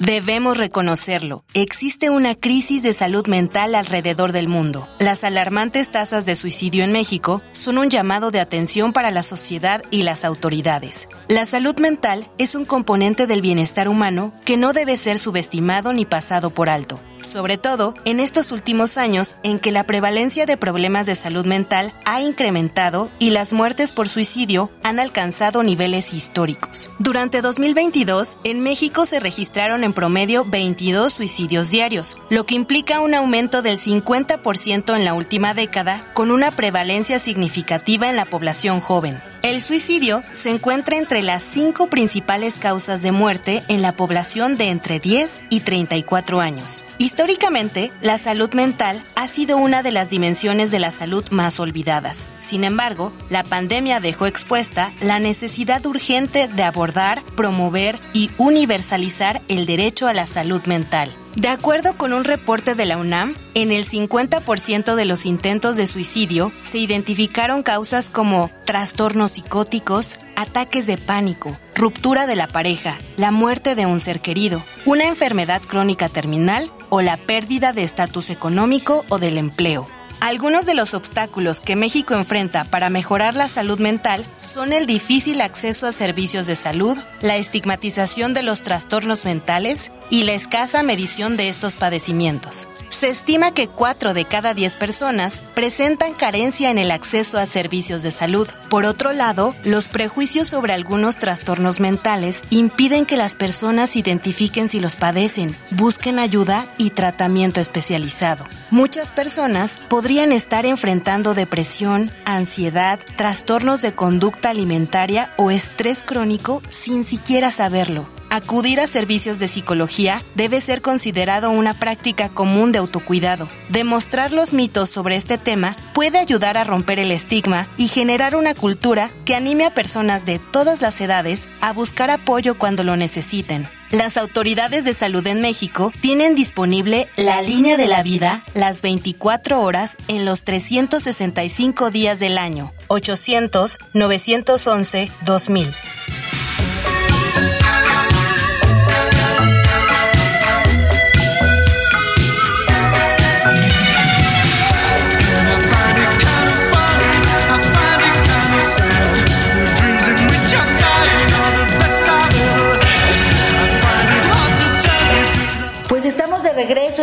Debemos 0.00 0.56
reconocerlo. 0.56 1.44
Existe 1.52 2.08
una 2.08 2.34
crisis 2.34 2.82
de 2.82 2.94
salud 2.94 3.26
mental 3.26 3.74
alrededor 3.74 4.32
del 4.32 4.48
mundo. 4.48 4.88
Las 4.98 5.24
alarmantes 5.24 5.90
tasas 5.90 6.24
de 6.24 6.36
suicidio 6.36 6.84
en 6.84 6.92
México 6.92 7.42
son 7.52 7.76
un 7.76 7.90
llamado 7.90 8.30
de 8.30 8.40
atención 8.40 8.94
para 8.94 9.10
la 9.10 9.22
sociedad 9.22 9.82
y 9.90 10.00
las 10.00 10.24
autoridades. 10.24 11.06
La 11.28 11.44
salud 11.44 11.78
mental 11.78 12.30
es 12.38 12.54
un 12.54 12.64
componente 12.64 13.26
del 13.26 13.42
bienestar 13.42 13.90
humano 13.90 14.32
que 14.46 14.56
no 14.56 14.72
debe 14.72 14.96
ser 14.96 15.18
subestimado 15.18 15.92
ni 15.92 16.06
pasado 16.06 16.48
por 16.48 16.70
alto 16.70 16.98
sobre 17.30 17.58
todo 17.58 17.94
en 18.04 18.20
estos 18.20 18.52
últimos 18.52 18.98
años 18.98 19.36
en 19.42 19.58
que 19.58 19.72
la 19.72 19.84
prevalencia 19.84 20.46
de 20.46 20.56
problemas 20.56 21.06
de 21.06 21.14
salud 21.14 21.46
mental 21.46 21.92
ha 22.04 22.20
incrementado 22.20 23.10
y 23.18 23.30
las 23.30 23.52
muertes 23.52 23.92
por 23.92 24.08
suicidio 24.08 24.70
han 24.82 25.00
alcanzado 25.00 25.62
niveles 25.62 26.12
históricos. 26.12 26.90
Durante 26.98 27.40
2022, 27.40 28.36
en 28.44 28.60
México 28.60 29.06
se 29.06 29.20
registraron 29.20 29.84
en 29.84 29.92
promedio 29.92 30.44
22 30.44 31.12
suicidios 31.12 31.70
diarios, 31.70 32.16
lo 32.28 32.44
que 32.44 32.54
implica 32.54 33.00
un 33.00 33.14
aumento 33.14 33.62
del 33.62 33.78
50% 33.78 34.96
en 34.96 35.04
la 35.04 35.14
última 35.14 35.54
década 35.54 36.10
con 36.14 36.30
una 36.30 36.50
prevalencia 36.50 37.18
significativa 37.18 38.10
en 38.10 38.16
la 38.16 38.24
población 38.24 38.80
joven. 38.80 39.29
El 39.42 39.62
suicidio 39.62 40.22
se 40.32 40.50
encuentra 40.50 40.98
entre 40.98 41.22
las 41.22 41.42
cinco 41.42 41.88
principales 41.88 42.58
causas 42.58 43.00
de 43.00 43.10
muerte 43.10 43.62
en 43.68 43.80
la 43.80 43.96
población 43.96 44.58
de 44.58 44.68
entre 44.68 45.00
10 45.00 45.40
y 45.48 45.60
34 45.60 46.40
años. 46.40 46.84
Históricamente, 46.98 47.90
la 48.02 48.18
salud 48.18 48.52
mental 48.52 49.02
ha 49.16 49.28
sido 49.28 49.56
una 49.56 49.82
de 49.82 49.92
las 49.92 50.10
dimensiones 50.10 50.70
de 50.70 50.78
la 50.78 50.90
salud 50.90 51.24
más 51.30 51.58
olvidadas. 51.58 52.26
Sin 52.42 52.64
embargo, 52.64 53.14
la 53.30 53.42
pandemia 53.42 53.98
dejó 53.98 54.26
expuesta 54.26 54.92
la 55.00 55.18
necesidad 55.20 55.86
urgente 55.86 56.46
de 56.46 56.62
abordar, 56.62 57.24
promover 57.34 57.98
y 58.12 58.30
universalizar 58.36 59.40
el 59.48 59.64
derecho 59.64 60.06
a 60.06 60.12
la 60.12 60.26
salud 60.26 60.60
mental. 60.66 61.10
De 61.36 61.48
acuerdo 61.48 61.96
con 61.96 62.12
un 62.12 62.24
reporte 62.24 62.74
de 62.74 62.86
la 62.86 62.96
UNAM, 62.96 63.36
en 63.54 63.70
el 63.70 63.86
50% 63.86 64.96
de 64.96 65.04
los 65.04 65.26
intentos 65.26 65.76
de 65.76 65.86
suicidio 65.86 66.52
se 66.62 66.78
identificaron 66.78 67.62
causas 67.62 68.10
como 68.10 68.50
trastornos 68.64 69.32
psicóticos, 69.32 70.20
ataques 70.34 70.86
de 70.86 70.98
pánico, 70.98 71.56
ruptura 71.76 72.26
de 72.26 72.34
la 72.34 72.48
pareja, 72.48 72.98
la 73.16 73.30
muerte 73.30 73.76
de 73.76 73.86
un 73.86 74.00
ser 74.00 74.20
querido, 74.20 74.64
una 74.86 75.06
enfermedad 75.06 75.62
crónica 75.62 76.08
terminal 76.08 76.68
o 76.88 77.00
la 77.00 77.16
pérdida 77.16 77.72
de 77.72 77.84
estatus 77.84 78.30
económico 78.30 79.04
o 79.08 79.18
del 79.18 79.38
empleo. 79.38 79.88
Algunos 80.20 80.66
de 80.66 80.74
los 80.74 80.92
obstáculos 80.92 81.60
que 81.60 81.76
México 81.76 82.14
enfrenta 82.14 82.64
para 82.64 82.90
mejorar 82.90 83.36
la 83.36 83.48
salud 83.48 83.78
mental 83.78 84.22
son 84.38 84.74
el 84.74 84.86
difícil 84.86 85.40
acceso 85.40 85.86
a 85.86 85.92
servicios 85.92 86.46
de 86.46 86.56
salud, 86.56 86.98
la 87.22 87.36
estigmatización 87.36 88.34
de 88.34 88.42
los 88.42 88.60
trastornos 88.60 89.24
mentales 89.24 89.90
y 90.10 90.24
la 90.24 90.32
escasa 90.32 90.82
medición 90.82 91.36
de 91.36 91.48
estos 91.48 91.76
padecimientos. 91.76 92.68
Se 92.90 93.08
estima 93.08 93.54
que 93.54 93.68
4 93.68 94.12
de 94.12 94.26
cada 94.26 94.52
10 94.52 94.76
personas 94.76 95.40
presentan 95.54 96.12
carencia 96.12 96.70
en 96.70 96.76
el 96.76 96.90
acceso 96.90 97.38
a 97.38 97.46
servicios 97.46 98.02
de 98.02 98.10
salud. 98.10 98.46
Por 98.68 98.84
otro 98.84 99.12
lado, 99.12 99.54
los 99.64 99.88
prejuicios 99.88 100.48
sobre 100.48 100.74
algunos 100.74 101.16
trastornos 101.16 101.80
mentales 101.80 102.42
impiden 102.50 103.06
que 103.06 103.16
las 103.16 103.36
personas 103.36 103.96
identifiquen 103.96 104.68
si 104.68 104.80
los 104.80 104.96
padecen, 104.96 105.56
busquen 105.70 106.18
ayuda 106.18 106.66
y 106.76 106.90
tratamiento 106.90 107.60
especializado. 107.60 108.44
Muchas 108.70 109.12
personas 109.12 109.78
podrían 109.88 110.30
estar 110.32 110.66
enfrentando 110.66 111.32
depresión, 111.32 112.10
ansiedad, 112.26 113.00
trastornos 113.16 113.80
de 113.80 113.94
conducta 113.94 114.50
alimentaria 114.50 115.32
o 115.38 115.50
estrés 115.50 116.02
crónico 116.02 116.62
sin 116.68 117.04
siquiera 117.04 117.50
saberlo. 117.50 118.19
Acudir 118.32 118.78
a 118.78 118.86
servicios 118.86 119.40
de 119.40 119.48
psicología 119.48 120.22
debe 120.36 120.60
ser 120.60 120.82
considerado 120.82 121.50
una 121.50 121.74
práctica 121.74 122.28
común 122.28 122.70
de 122.70 122.78
autocuidado. 122.78 123.48
Demostrar 123.70 124.30
los 124.30 124.52
mitos 124.52 124.88
sobre 124.88 125.16
este 125.16 125.36
tema 125.36 125.76
puede 125.94 126.18
ayudar 126.18 126.56
a 126.56 126.62
romper 126.62 127.00
el 127.00 127.10
estigma 127.10 127.66
y 127.76 127.88
generar 127.88 128.36
una 128.36 128.54
cultura 128.54 129.10
que 129.24 129.34
anime 129.34 129.64
a 129.64 129.74
personas 129.74 130.26
de 130.26 130.38
todas 130.38 130.80
las 130.80 131.00
edades 131.00 131.48
a 131.60 131.72
buscar 131.72 132.12
apoyo 132.12 132.56
cuando 132.56 132.84
lo 132.84 132.96
necesiten. 132.96 133.68
Las 133.90 134.16
autoridades 134.16 134.84
de 134.84 134.94
salud 134.94 135.26
en 135.26 135.40
México 135.40 135.92
tienen 136.00 136.36
disponible 136.36 137.08
la 137.16 137.42
línea 137.42 137.76
de 137.76 137.88
la 137.88 138.04
vida 138.04 138.44
las 138.54 138.80
24 138.80 139.60
horas 139.60 139.96
en 140.06 140.24
los 140.24 140.44
365 140.44 141.90
días 141.90 142.20
del 142.20 142.38
año. 142.38 142.72
800-911-2000. 142.86 145.74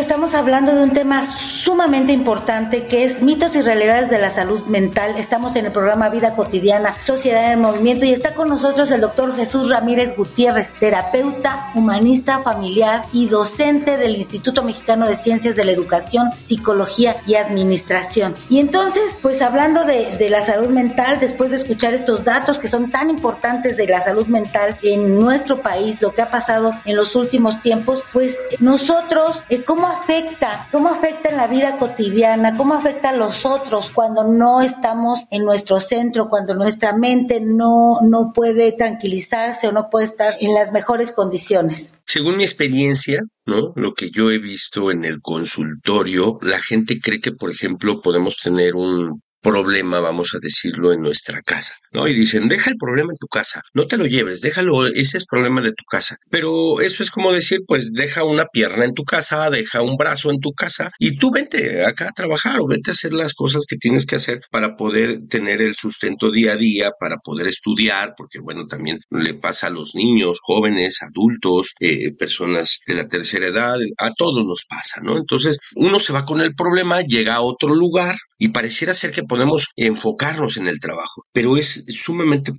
Estamos 0.07 0.33
hablando 0.35 0.73
de 0.73 0.83
un 0.83 0.91
tema 0.91 1.21
sumamente 1.67 2.13
importante 2.13 2.87
que 2.87 3.03
es 3.03 3.21
mitos 3.21 3.53
y 3.53 3.61
realidades 3.61 4.09
de 4.09 4.19
la 4.19 4.31
salud 4.31 4.65
mental. 4.67 5.15
Estamos 5.17 5.53
en 5.57 5.65
el 5.65 5.73
programa 5.73 6.07
Vida 6.07 6.33
Cotidiana, 6.33 6.95
Sociedad 7.03 7.51
en 7.51 7.59
Movimiento 7.59 8.05
y 8.05 8.13
está 8.13 8.33
con 8.35 8.47
nosotros 8.47 8.89
el 8.89 9.01
doctor 9.01 9.35
Jesús 9.35 9.69
Ramírez 9.69 10.15
Gutiérrez, 10.15 10.71
terapeuta, 10.79 11.69
humanista 11.75 12.39
familiar 12.39 13.03
y 13.11 13.27
docente 13.27 13.97
del 13.97 14.15
Instituto 14.15 14.63
Mexicano 14.63 15.09
de 15.09 15.17
Ciencias 15.17 15.57
de 15.57 15.65
la 15.65 15.73
Educación, 15.73 16.29
Psicología 16.41 17.17
y 17.25 17.35
Administración. 17.35 18.33
Y 18.49 18.59
entonces, 18.59 19.17
pues 19.21 19.41
hablando 19.41 19.83
de, 19.83 20.29
la 20.29 20.45
salud 20.45 20.69
mental, 20.69 21.19
después 21.19 21.51
de 21.51 21.57
escuchar 21.57 21.93
estos 21.93 22.23
datos 22.23 22.59
que 22.59 22.69
son 22.69 22.91
tan 22.91 23.09
importantes 23.09 23.75
de 23.75 23.87
la 23.87 24.05
salud 24.05 24.27
mental 24.27 24.77
en 24.83 25.19
nuestro 25.19 25.61
país, 25.61 26.01
lo 26.01 26.13
que 26.13 26.21
ha 26.21 26.31
pasado 26.31 26.71
en 26.85 26.95
los 26.95 27.13
últimos 27.17 27.61
tiempos, 27.61 28.03
pues 28.13 28.37
nosotros, 28.61 29.41
eh, 29.49 29.63
¿cómo 29.63 29.87
afecta? 29.87 30.69
¿Cómo 30.71 30.87
afecta 30.87 31.27
en 31.27 31.35
la 31.35 31.47
vida 31.47 31.56
cotidiana? 31.77 32.55
¿Cómo 32.55 32.73
afecta 32.73 33.09
a 33.09 33.15
los 33.15 33.45
otros 33.45 33.89
cuando 33.91 34.23
no 34.23 34.61
estamos 34.61 35.21
en 35.31 35.43
nuestro 35.43 35.79
centro, 35.79 36.29
cuando 36.29 36.53
nuestra 36.53 36.95
mente 36.95 37.39
no, 37.41 37.99
no 38.01 38.31
puede 38.33 38.71
tranquilizarse 38.71 39.67
o 39.67 39.71
no 39.71 39.89
puede 39.89 40.05
estar 40.05 40.37
en 40.39 40.53
las 40.53 40.71
mejores 40.71 41.11
condiciones? 41.11 41.93
Según 42.05 42.37
mi 42.37 42.43
experiencia, 42.43 43.19
¿no? 43.45 43.73
Lo 43.75 43.93
que 43.93 44.09
yo 44.09 44.31
he 44.31 44.39
visto 44.39 44.91
en 44.91 45.03
el 45.05 45.21
consultorio, 45.21 46.39
la 46.41 46.61
gente 46.61 46.99
cree 46.99 47.19
que, 47.19 47.31
por 47.31 47.51
ejemplo, 47.51 48.01
podemos 48.01 48.37
tener 48.37 48.75
un 48.75 49.21
problema, 49.41 49.99
vamos 49.99 50.33
a 50.33 50.39
decirlo, 50.39 50.91
en 50.91 51.01
nuestra 51.01 51.41
casa, 51.41 51.75
¿no? 51.91 52.07
Y 52.07 52.13
dicen, 52.13 52.47
deja 52.47 52.69
el 52.69 52.77
problema 52.77 53.11
en 53.11 53.17
tu 53.17 53.27
casa, 53.27 53.61
no 53.73 53.85
te 53.85 53.97
lo 53.97 54.05
lleves, 54.05 54.41
déjalo, 54.41 54.87
ese 54.87 55.17
es 55.17 55.25
problema 55.25 55.61
de 55.61 55.71
tu 55.71 55.83
casa. 55.85 56.17
Pero 56.29 56.81
eso 56.81 57.03
es 57.03 57.11
como 57.11 57.31
decir, 57.31 57.61
pues 57.67 57.93
deja 57.93 58.23
una 58.23 58.45
pierna 58.45 58.85
en 58.85 58.93
tu 58.93 59.03
casa, 59.03 59.49
deja 59.49 59.81
un 59.81 59.95
brazo 59.97 60.31
en 60.31 60.39
tu 60.39 60.51
casa 60.51 60.91
y 60.99 61.17
tú 61.17 61.31
vente 61.31 61.85
acá 61.85 62.09
a 62.09 62.11
trabajar 62.11 62.59
o 62.59 62.67
vete 62.67 62.91
a 62.91 62.93
hacer 62.93 63.13
las 63.13 63.33
cosas 63.33 63.65
que 63.67 63.77
tienes 63.77 64.05
que 64.05 64.15
hacer 64.15 64.41
para 64.51 64.75
poder 64.75 65.27
tener 65.29 65.61
el 65.61 65.75
sustento 65.75 66.31
día 66.31 66.53
a 66.53 66.57
día, 66.57 66.91
para 66.99 67.17
poder 67.17 67.47
estudiar, 67.47 68.13
porque 68.17 68.39
bueno, 68.39 68.65
también 68.67 68.99
le 69.09 69.33
pasa 69.33 69.67
a 69.67 69.71
los 69.71 69.95
niños, 69.95 70.39
jóvenes, 70.41 71.01
adultos, 71.01 71.73
eh, 71.79 72.13
personas 72.13 72.79
de 72.85 72.95
la 72.95 73.07
tercera 73.07 73.47
edad, 73.47 73.77
a 73.97 74.11
todos 74.13 74.45
nos 74.45 74.65
pasa, 74.67 75.01
¿no? 75.01 75.17
Entonces, 75.17 75.57
uno 75.75 75.99
se 75.99 76.13
va 76.13 76.25
con 76.25 76.41
el 76.41 76.53
problema, 76.53 77.01
llega 77.01 77.35
a 77.35 77.41
otro 77.41 77.73
lugar, 77.75 78.15
y 78.37 78.49
pareciera 78.49 78.93
ser 78.93 79.11
que 79.11 79.23
podemos 79.23 79.67
enfocarnos 79.75 80.57
en 80.57 80.67
el 80.67 80.79
trabajo, 80.79 81.23
pero 81.31 81.57
es 81.57 81.85
sumamente 81.87 82.51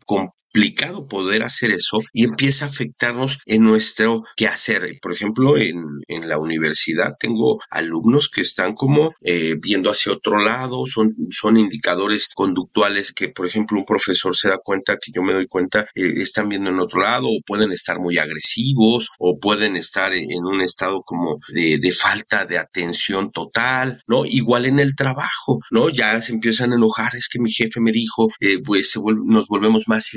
complicado 0.52 1.07
poder 1.07 1.43
hacer 1.43 1.71
eso 1.71 1.99
y 2.12 2.25
empieza 2.25 2.64
a 2.64 2.69
afectarnos 2.69 3.38
en 3.47 3.62
nuestro 3.62 4.25
quehacer. 4.37 4.99
Por 5.00 5.12
ejemplo, 5.12 5.57
en, 5.57 5.83
en 6.09 6.28
la 6.28 6.38
universidad 6.38 7.14
tengo 7.19 7.61
alumnos 7.71 8.28
que 8.28 8.40
están 8.40 8.75
como 8.75 9.12
eh, 9.23 9.57
viendo 9.61 9.90
hacia 9.90 10.12
otro 10.12 10.38
lado, 10.38 10.85
son, 10.87 11.14
son 11.31 11.57
indicadores 11.57 12.28
conductuales 12.35 13.12
que, 13.12 13.28
por 13.28 13.47
ejemplo, 13.47 13.78
un 13.78 13.85
profesor 13.85 14.37
se 14.37 14.49
da 14.49 14.59
cuenta 14.59 14.97
que 14.97 15.12
yo 15.12 15.23
me 15.23 15.33
doy 15.33 15.47
cuenta, 15.47 15.87
eh, 15.95 16.14
están 16.17 16.49
viendo 16.49 16.71
en 16.71 16.81
otro 16.81 17.02
lado 17.02 17.28
o 17.28 17.40
pueden 17.47 17.73
estar 17.73 17.99
muy 17.99 18.19
agresivos 18.19 19.11
o 19.19 19.38
pueden 19.38 19.76
estar 19.76 20.12
en, 20.12 20.45
un 20.45 20.61
estado 20.61 21.02
como 21.05 21.38
de, 21.52 21.78
de 21.78 21.93
falta 21.93 22.45
de 22.45 22.59
atención 22.59 23.31
total, 23.31 24.02
¿no? 24.07 24.25
Igual 24.25 24.67
en 24.67 24.78
el 24.78 24.95
trabajo, 24.95 25.61
¿no? 25.71 25.88
Ya 25.90 26.21
se 26.23 26.33
empiezan 26.33 26.73
a 26.73 26.76
enojar, 26.76 27.14
es 27.17 27.28
que 27.28 27.38
mi 27.38 27.50
jefe 27.50 27.81
me 27.81 27.93
dijo, 27.93 28.28
eh, 28.40 28.61
pues 28.64 28.90
se 28.90 28.99
vuelve, 28.99 29.23
nos 29.25 29.49
volvemos 29.49 29.85
más 29.88 30.14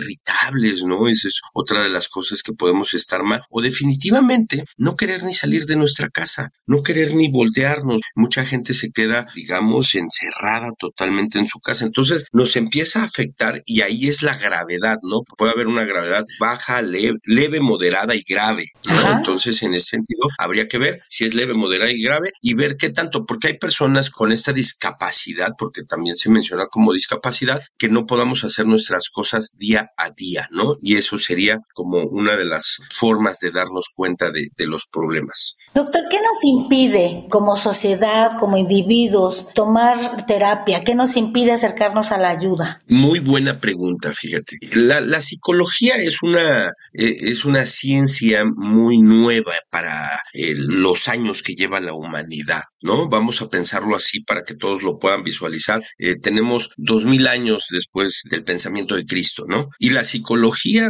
¿no? 0.85 1.07
Esa 1.07 1.27
es 1.27 1.41
otra 1.53 1.83
de 1.83 1.89
las 1.89 2.07
cosas 2.07 2.43
que 2.43 2.53
podemos 2.53 2.93
estar 2.93 3.23
mal. 3.23 3.41
O 3.49 3.61
definitivamente 3.61 4.63
no 4.77 4.95
querer 4.95 5.23
ni 5.23 5.33
salir 5.33 5.65
de 5.65 5.75
nuestra 5.75 6.09
casa, 6.09 6.51
no 6.65 6.83
querer 6.83 7.13
ni 7.13 7.31
voltearnos. 7.31 8.01
Mucha 8.15 8.45
gente 8.45 8.73
se 8.73 8.91
queda, 8.91 9.27
digamos, 9.35 9.95
encerrada 9.95 10.71
totalmente 10.77 11.39
en 11.39 11.47
su 11.47 11.59
casa. 11.59 11.85
Entonces 11.85 12.25
nos 12.31 12.55
empieza 12.55 13.01
a 13.01 13.05
afectar 13.05 13.61
y 13.65 13.81
ahí 13.81 14.07
es 14.07 14.23
la 14.23 14.37
gravedad, 14.37 14.97
¿no? 15.03 15.21
Puede 15.37 15.51
haber 15.51 15.67
una 15.67 15.85
gravedad 15.85 16.25
baja, 16.39 16.81
leve, 16.81 17.17
leve 17.25 17.59
moderada 17.59 18.15
y 18.15 18.23
grave, 18.27 18.67
¿no? 18.85 18.99
Ajá. 18.99 19.17
Entonces, 19.17 19.61
en 19.63 19.73
ese 19.73 19.87
sentido, 19.87 20.27
habría 20.37 20.67
que 20.67 20.77
ver 20.77 21.01
si 21.07 21.25
es 21.25 21.35
leve, 21.35 21.53
moderada 21.53 21.91
y 21.91 22.01
grave 22.01 22.31
y 22.41 22.53
ver 22.53 22.77
qué 22.77 22.89
tanto, 22.89 23.25
porque 23.25 23.49
hay 23.49 23.57
personas 23.57 24.09
con 24.09 24.31
esta 24.31 24.53
discapacidad, 24.53 25.51
porque 25.57 25.83
también 25.83 26.15
se 26.15 26.29
menciona 26.29 26.65
como 26.67 26.93
discapacidad, 26.93 27.61
que 27.77 27.89
no 27.89 28.05
podamos 28.05 28.43
hacer 28.43 28.65
nuestras 28.65 29.09
cosas 29.09 29.51
día 29.57 29.89
a 29.97 30.11
día, 30.15 30.48
¿no? 30.51 30.75
Y 30.82 30.98
eso 30.98 31.18
sería 31.18 31.60
como 31.74 32.03
una 32.03 32.36
de 32.38 32.46
las 32.46 32.77
formas 32.94 33.39
de 33.39 33.51
darnos 33.51 33.89
cuenta 33.96 34.32
de, 34.32 34.50
de 34.56 34.68
los 34.68 34.86
problemas. 34.91 35.56
Doctor, 35.73 36.01
¿qué 36.09 36.17
nos 36.17 36.43
impide 36.43 37.27
como 37.29 37.55
sociedad, 37.55 38.31
como 38.37 38.57
individuos, 38.57 39.47
tomar 39.53 40.25
terapia? 40.25 40.83
¿Qué 40.83 40.95
nos 40.95 41.15
impide 41.15 41.53
acercarnos 41.53 42.11
a 42.11 42.17
la 42.17 42.29
ayuda? 42.29 42.81
Muy 42.89 43.19
buena 43.19 43.57
pregunta, 43.57 44.11
fíjate. 44.11 44.57
La, 44.73 45.21
psicología 45.21 45.95
es 45.95 46.23
una, 46.23 46.73
eh, 46.93 47.15
es 47.21 47.45
una 47.45 47.65
ciencia 47.65 48.43
muy 48.43 48.97
nueva 48.97 49.53
para 49.69 50.09
eh, 50.33 50.55
los 50.57 51.07
años 51.07 51.41
que 51.41 51.53
lleva 51.53 51.79
la 51.79 51.93
humanidad, 51.93 52.63
¿no? 52.81 53.07
Vamos 53.07 53.41
a 53.41 53.47
pensarlo 53.47 53.95
así 53.95 54.19
para 54.19 54.43
que 54.43 54.55
todos 54.55 54.83
lo 54.83 54.99
puedan 54.99 55.23
visualizar. 55.23 55.81
Eh, 55.99 56.15
tenemos 56.21 56.71
dos 56.75 57.05
mil 57.05 57.27
años 57.27 57.67
después 57.69 58.23
del 58.29 58.43
pensamiento 58.43 58.95
de 58.95 59.05
Cristo, 59.05 59.45
¿no? 59.47 59.69
Y 59.79 59.91
la 59.91 60.03
psicología, 60.03 60.89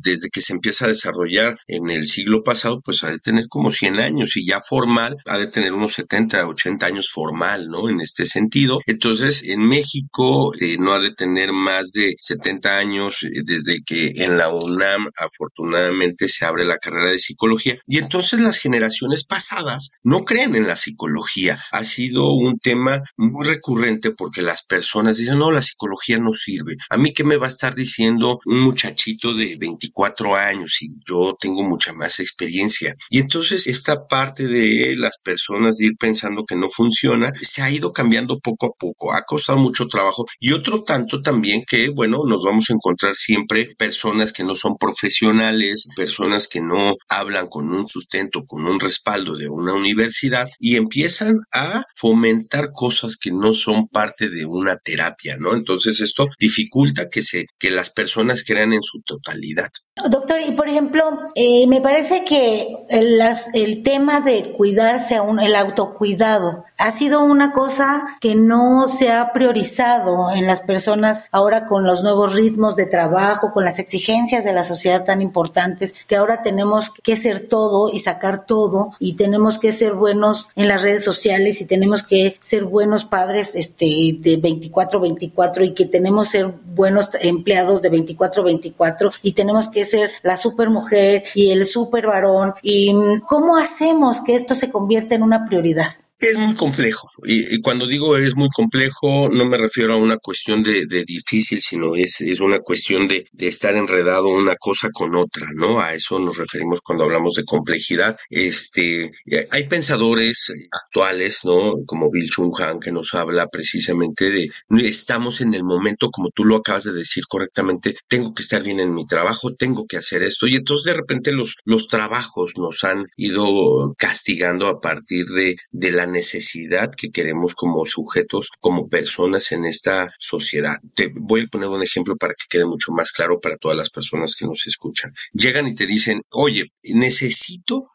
desde 0.00 0.28
que 0.28 0.42
se 0.42 0.52
empieza 0.52 0.84
a 0.84 0.88
desarrollar 0.88 1.56
en 1.66 1.90
el 1.90 2.06
siglo 2.06 2.44
pasado, 2.44 2.80
pues 2.84 3.02
ha 3.02 3.10
de 3.10 3.18
tener 3.18 3.48
como 3.48 3.72
100 3.72 3.98
años 3.98 4.11
y 4.36 4.46
ya 4.46 4.60
formal 4.60 5.16
ha 5.26 5.38
de 5.38 5.46
tener 5.46 5.72
unos 5.72 5.94
70, 5.94 6.46
80 6.46 6.86
años 6.86 7.10
formal, 7.10 7.68
¿no? 7.68 7.88
En 7.88 8.00
este 8.00 8.26
sentido. 8.26 8.80
Entonces, 8.86 9.42
en 9.44 9.66
México 9.66 10.52
eh, 10.60 10.76
no 10.78 10.92
ha 10.92 11.00
de 11.00 11.14
tener 11.14 11.52
más 11.52 11.92
de 11.92 12.14
70 12.18 12.78
años 12.78 13.22
eh, 13.22 13.42
desde 13.44 13.82
que 13.84 14.12
en 14.16 14.38
la 14.38 14.50
UNAM 14.50 15.08
afortunadamente 15.16 16.28
se 16.28 16.44
abre 16.44 16.64
la 16.64 16.78
carrera 16.78 17.10
de 17.10 17.18
psicología 17.18 17.76
y 17.86 17.98
entonces 17.98 18.40
las 18.40 18.58
generaciones 18.58 19.24
pasadas 19.24 19.90
no 20.02 20.24
creen 20.24 20.54
en 20.54 20.66
la 20.66 20.76
psicología. 20.76 21.62
Ha 21.72 21.84
sido 21.84 22.32
un 22.32 22.58
tema 22.58 23.02
muy 23.16 23.46
recurrente 23.46 24.10
porque 24.10 24.42
las 24.42 24.64
personas 24.64 25.16
dicen, 25.16 25.38
no, 25.38 25.50
la 25.50 25.62
psicología 25.62 26.18
no 26.18 26.32
sirve. 26.32 26.76
A 26.90 26.96
mí 26.96 27.12
qué 27.12 27.24
me 27.24 27.36
va 27.36 27.46
a 27.46 27.50
estar 27.50 27.74
diciendo 27.74 28.40
un 28.46 28.60
muchachito 28.60 29.34
de 29.34 29.56
24 29.56 30.34
años 30.36 30.78
y 30.82 30.88
yo 31.06 31.36
tengo 31.38 31.62
mucha 31.62 31.92
más 31.92 32.20
experiencia. 32.20 32.94
Y 33.10 33.20
entonces 33.20 33.66
esta 33.66 34.01
parte 34.06 34.46
de 34.46 34.94
las 34.96 35.18
personas 35.18 35.78
de 35.78 35.86
ir 35.86 35.92
pensando 35.98 36.44
que 36.44 36.56
no 36.56 36.68
funciona 36.68 37.32
se 37.40 37.62
ha 37.62 37.70
ido 37.70 37.92
cambiando 37.92 38.38
poco 38.38 38.66
a 38.66 38.72
poco. 38.78 39.12
Ha 39.12 39.24
costado 39.24 39.58
mucho 39.58 39.86
trabajo 39.86 40.26
y 40.40 40.52
otro 40.52 40.82
tanto 40.82 41.20
también 41.20 41.62
que, 41.68 41.90
bueno, 41.90 42.22
nos 42.26 42.44
vamos 42.44 42.70
a 42.70 42.74
encontrar 42.74 43.14
siempre 43.14 43.74
personas 43.76 44.32
que 44.32 44.44
no 44.44 44.54
son 44.54 44.76
profesionales, 44.78 45.88
personas 45.96 46.48
que 46.48 46.60
no 46.60 46.94
hablan 47.08 47.48
con 47.48 47.70
un 47.70 47.86
sustento, 47.86 48.44
con 48.46 48.66
un 48.66 48.80
respaldo 48.80 49.36
de 49.36 49.48
una 49.48 49.74
universidad 49.74 50.48
y 50.58 50.76
empiezan 50.76 51.40
a 51.52 51.82
fomentar 51.96 52.70
cosas 52.72 53.16
que 53.16 53.30
no 53.30 53.54
son 53.54 53.88
parte 53.88 54.28
de 54.28 54.44
una 54.44 54.76
terapia, 54.76 55.36
¿no? 55.38 55.54
Entonces 55.54 56.00
esto 56.00 56.28
dificulta 56.38 57.08
que 57.08 57.22
se 57.22 57.46
que 57.58 57.70
las 57.70 57.90
personas 57.90 58.44
crean 58.44 58.72
en 58.72 58.82
su 58.82 59.00
totalidad. 59.02 59.68
Doctor, 59.94 60.40
y 60.40 60.52
por 60.52 60.70
ejemplo, 60.70 61.04
eh, 61.34 61.66
me 61.66 61.82
parece 61.82 62.24
que 62.24 62.78
el, 62.88 63.82
tema 63.82 64.22
de 64.22 64.54
cuidarse 64.56 65.16
a 65.16 65.22
el 65.22 65.54
autocuidado, 65.54 66.64
ha 66.78 66.90
sido 66.92 67.22
una 67.22 67.52
cosa 67.52 68.16
que 68.20 68.34
no 68.34 68.88
se 68.88 69.12
ha 69.12 69.32
priorizado 69.34 70.32
en 70.32 70.46
las 70.46 70.62
personas 70.62 71.22
ahora 71.30 71.66
con 71.66 71.84
los 71.84 72.02
nuevos 72.02 72.32
ritmos 72.32 72.74
de 72.74 72.86
trabajo, 72.86 73.52
con 73.52 73.66
las 73.66 73.78
exigencias 73.78 74.44
de 74.44 74.54
la 74.54 74.64
sociedad 74.64 75.04
tan 75.04 75.20
importantes, 75.20 75.94
que 76.08 76.16
ahora 76.16 76.42
tenemos 76.42 76.90
que 77.02 77.18
ser 77.18 77.46
todo 77.46 77.92
y 77.92 77.98
sacar 77.98 78.46
todo 78.46 78.92
y 78.98 79.14
tenemos 79.14 79.58
que 79.58 79.72
ser 79.72 79.92
buenos 79.92 80.48
en 80.56 80.68
las 80.68 80.82
redes 80.82 81.04
sociales 81.04 81.60
y 81.60 81.66
tenemos 81.66 82.02
que 82.02 82.38
ser 82.40 82.64
buenos 82.64 83.04
padres 83.04 83.52
este, 83.54 83.84
de 84.18 84.40
24-24 84.40 85.66
y 85.66 85.74
que 85.74 85.84
tenemos 85.84 86.30
que 86.30 86.38
ser 86.38 86.46
buenos 86.74 87.10
empleados 87.20 87.82
de 87.82 87.92
24-24 87.92 89.12
y 89.22 89.34
tenemos 89.34 89.68
que 89.68 89.81
ser 89.84 90.12
la 90.22 90.36
super 90.36 90.70
mujer 90.70 91.24
y 91.34 91.50
el 91.50 91.66
super 91.66 92.06
varón 92.06 92.54
y 92.62 92.94
cómo 93.28 93.56
hacemos 93.56 94.20
que 94.20 94.34
esto 94.34 94.54
se 94.54 94.70
convierta 94.70 95.14
en 95.14 95.22
una 95.22 95.46
prioridad. 95.46 95.92
Es 96.22 96.38
muy 96.38 96.54
complejo. 96.54 97.10
Y, 97.24 97.60
cuando 97.62 97.84
digo 97.84 98.16
es 98.16 98.36
muy 98.36 98.48
complejo, 98.54 99.28
no 99.28 99.44
me 99.44 99.58
refiero 99.58 99.94
a 99.94 99.96
una 99.96 100.18
cuestión 100.18 100.62
de, 100.62 100.86
difícil, 101.04 101.60
sino 101.60 101.96
es, 101.96 102.20
es 102.20 102.38
una 102.38 102.60
cuestión 102.60 103.08
de, 103.08 103.26
estar 103.38 103.74
enredado 103.74 104.28
una 104.28 104.54
cosa 104.54 104.88
con 104.92 105.16
otra, 105.16 105.48
¿no? 105.56 105.80
A 105.80 105.94
eso 105.94 106.20
nos 106.20 106.38
referimos 106.38 106.80
cuando 106.80 107.02
hablamos 107.02 107.34
de 107.34 107.44
complejidad. 107.44 108.16
Este, 108.30 109.10
hay 109.50 109.66
pensadores 109.66 110.52
actuales, 110.70 111.40
¿no? 111.42 111.74
Como 111.84 112.08
Bill 112.08 112.30
Chung 112.30 112.54
Han, 112.60 112.78
que 112.78 112.92
nos 112.92 113.14
habla 113.14 113.48
precisamente 113.48 114.30
de 114.30 114.48
estamos 114.70 115.40
en 115.40 115.54
el 115.54 115.64
momento, 115.64 116.08
como 116.10 116.30
tú 116.32 116.44
lo 116.44 116.54
acabas 116.54 116.84
de 116.84 116.92
decir 116.92 117.24
correctamente, 117.28 117.96
tengo 118.06 118.32
que 118.32 118.42
estar 118.42 118.62
bien 118.62 118.78
en 118.78 118.94
mi 118.94 119.06
trabajo, 119.06 119.54
tengo 119.54 119.86
que 119.88 119.96
hacer 119.96 120.22
esto. 120.22 120.46
Y 120.46 120.54
entonces 120.54 120.84
de 120.84 120.94
repente 120.94 121.32
los, 121.32 121.56
los 121.64 121.88
trabajos 121.88 122.52
nos 122.58 122.84
han 122.84 123.06
ido 123.16 123.92
castigando 123.98 124.68
a 124.68 124.80
partir 124.80 125.26
de, 125.26 125.56
de 125.72 125.90
la 125.90 126.11
necesidad 126.12 126.90
que 126.96 127.10
queremos 127.10 127.54
como 127.54 127.84
sujetos, 127.84 128.50
como 128.60 128.88
personas 128.88 129.52
en 129.52 129.64
esta 129.64 130.12
sociedad. 130.18 130.76
Te 130.94 131.12
voy 131.14 131.42
a 131.42 131.46
poner 131.46 131.68
un 131.68 131.82
ejemplo 131.82 132.16
para 132.16 132.34
que 132.34 132.46
quede 132.48 132.66
mucho 132.66 132.92
más 132.92 133.12
claro 133.12 133.40
para 133.40 133.56
todas 133.56 133.76
las 133.76 133.90
personas 133.90 134.36
que 134.36 134.46
nos 134.46 134.66
escuchan. 134.66 135.12
Llegan 135.32 135.66
y 135.66 135.74
te 135.74 135.86
dicen, 135.86 136.22
oye, 136.30 136.72
necesito 136.84 137.91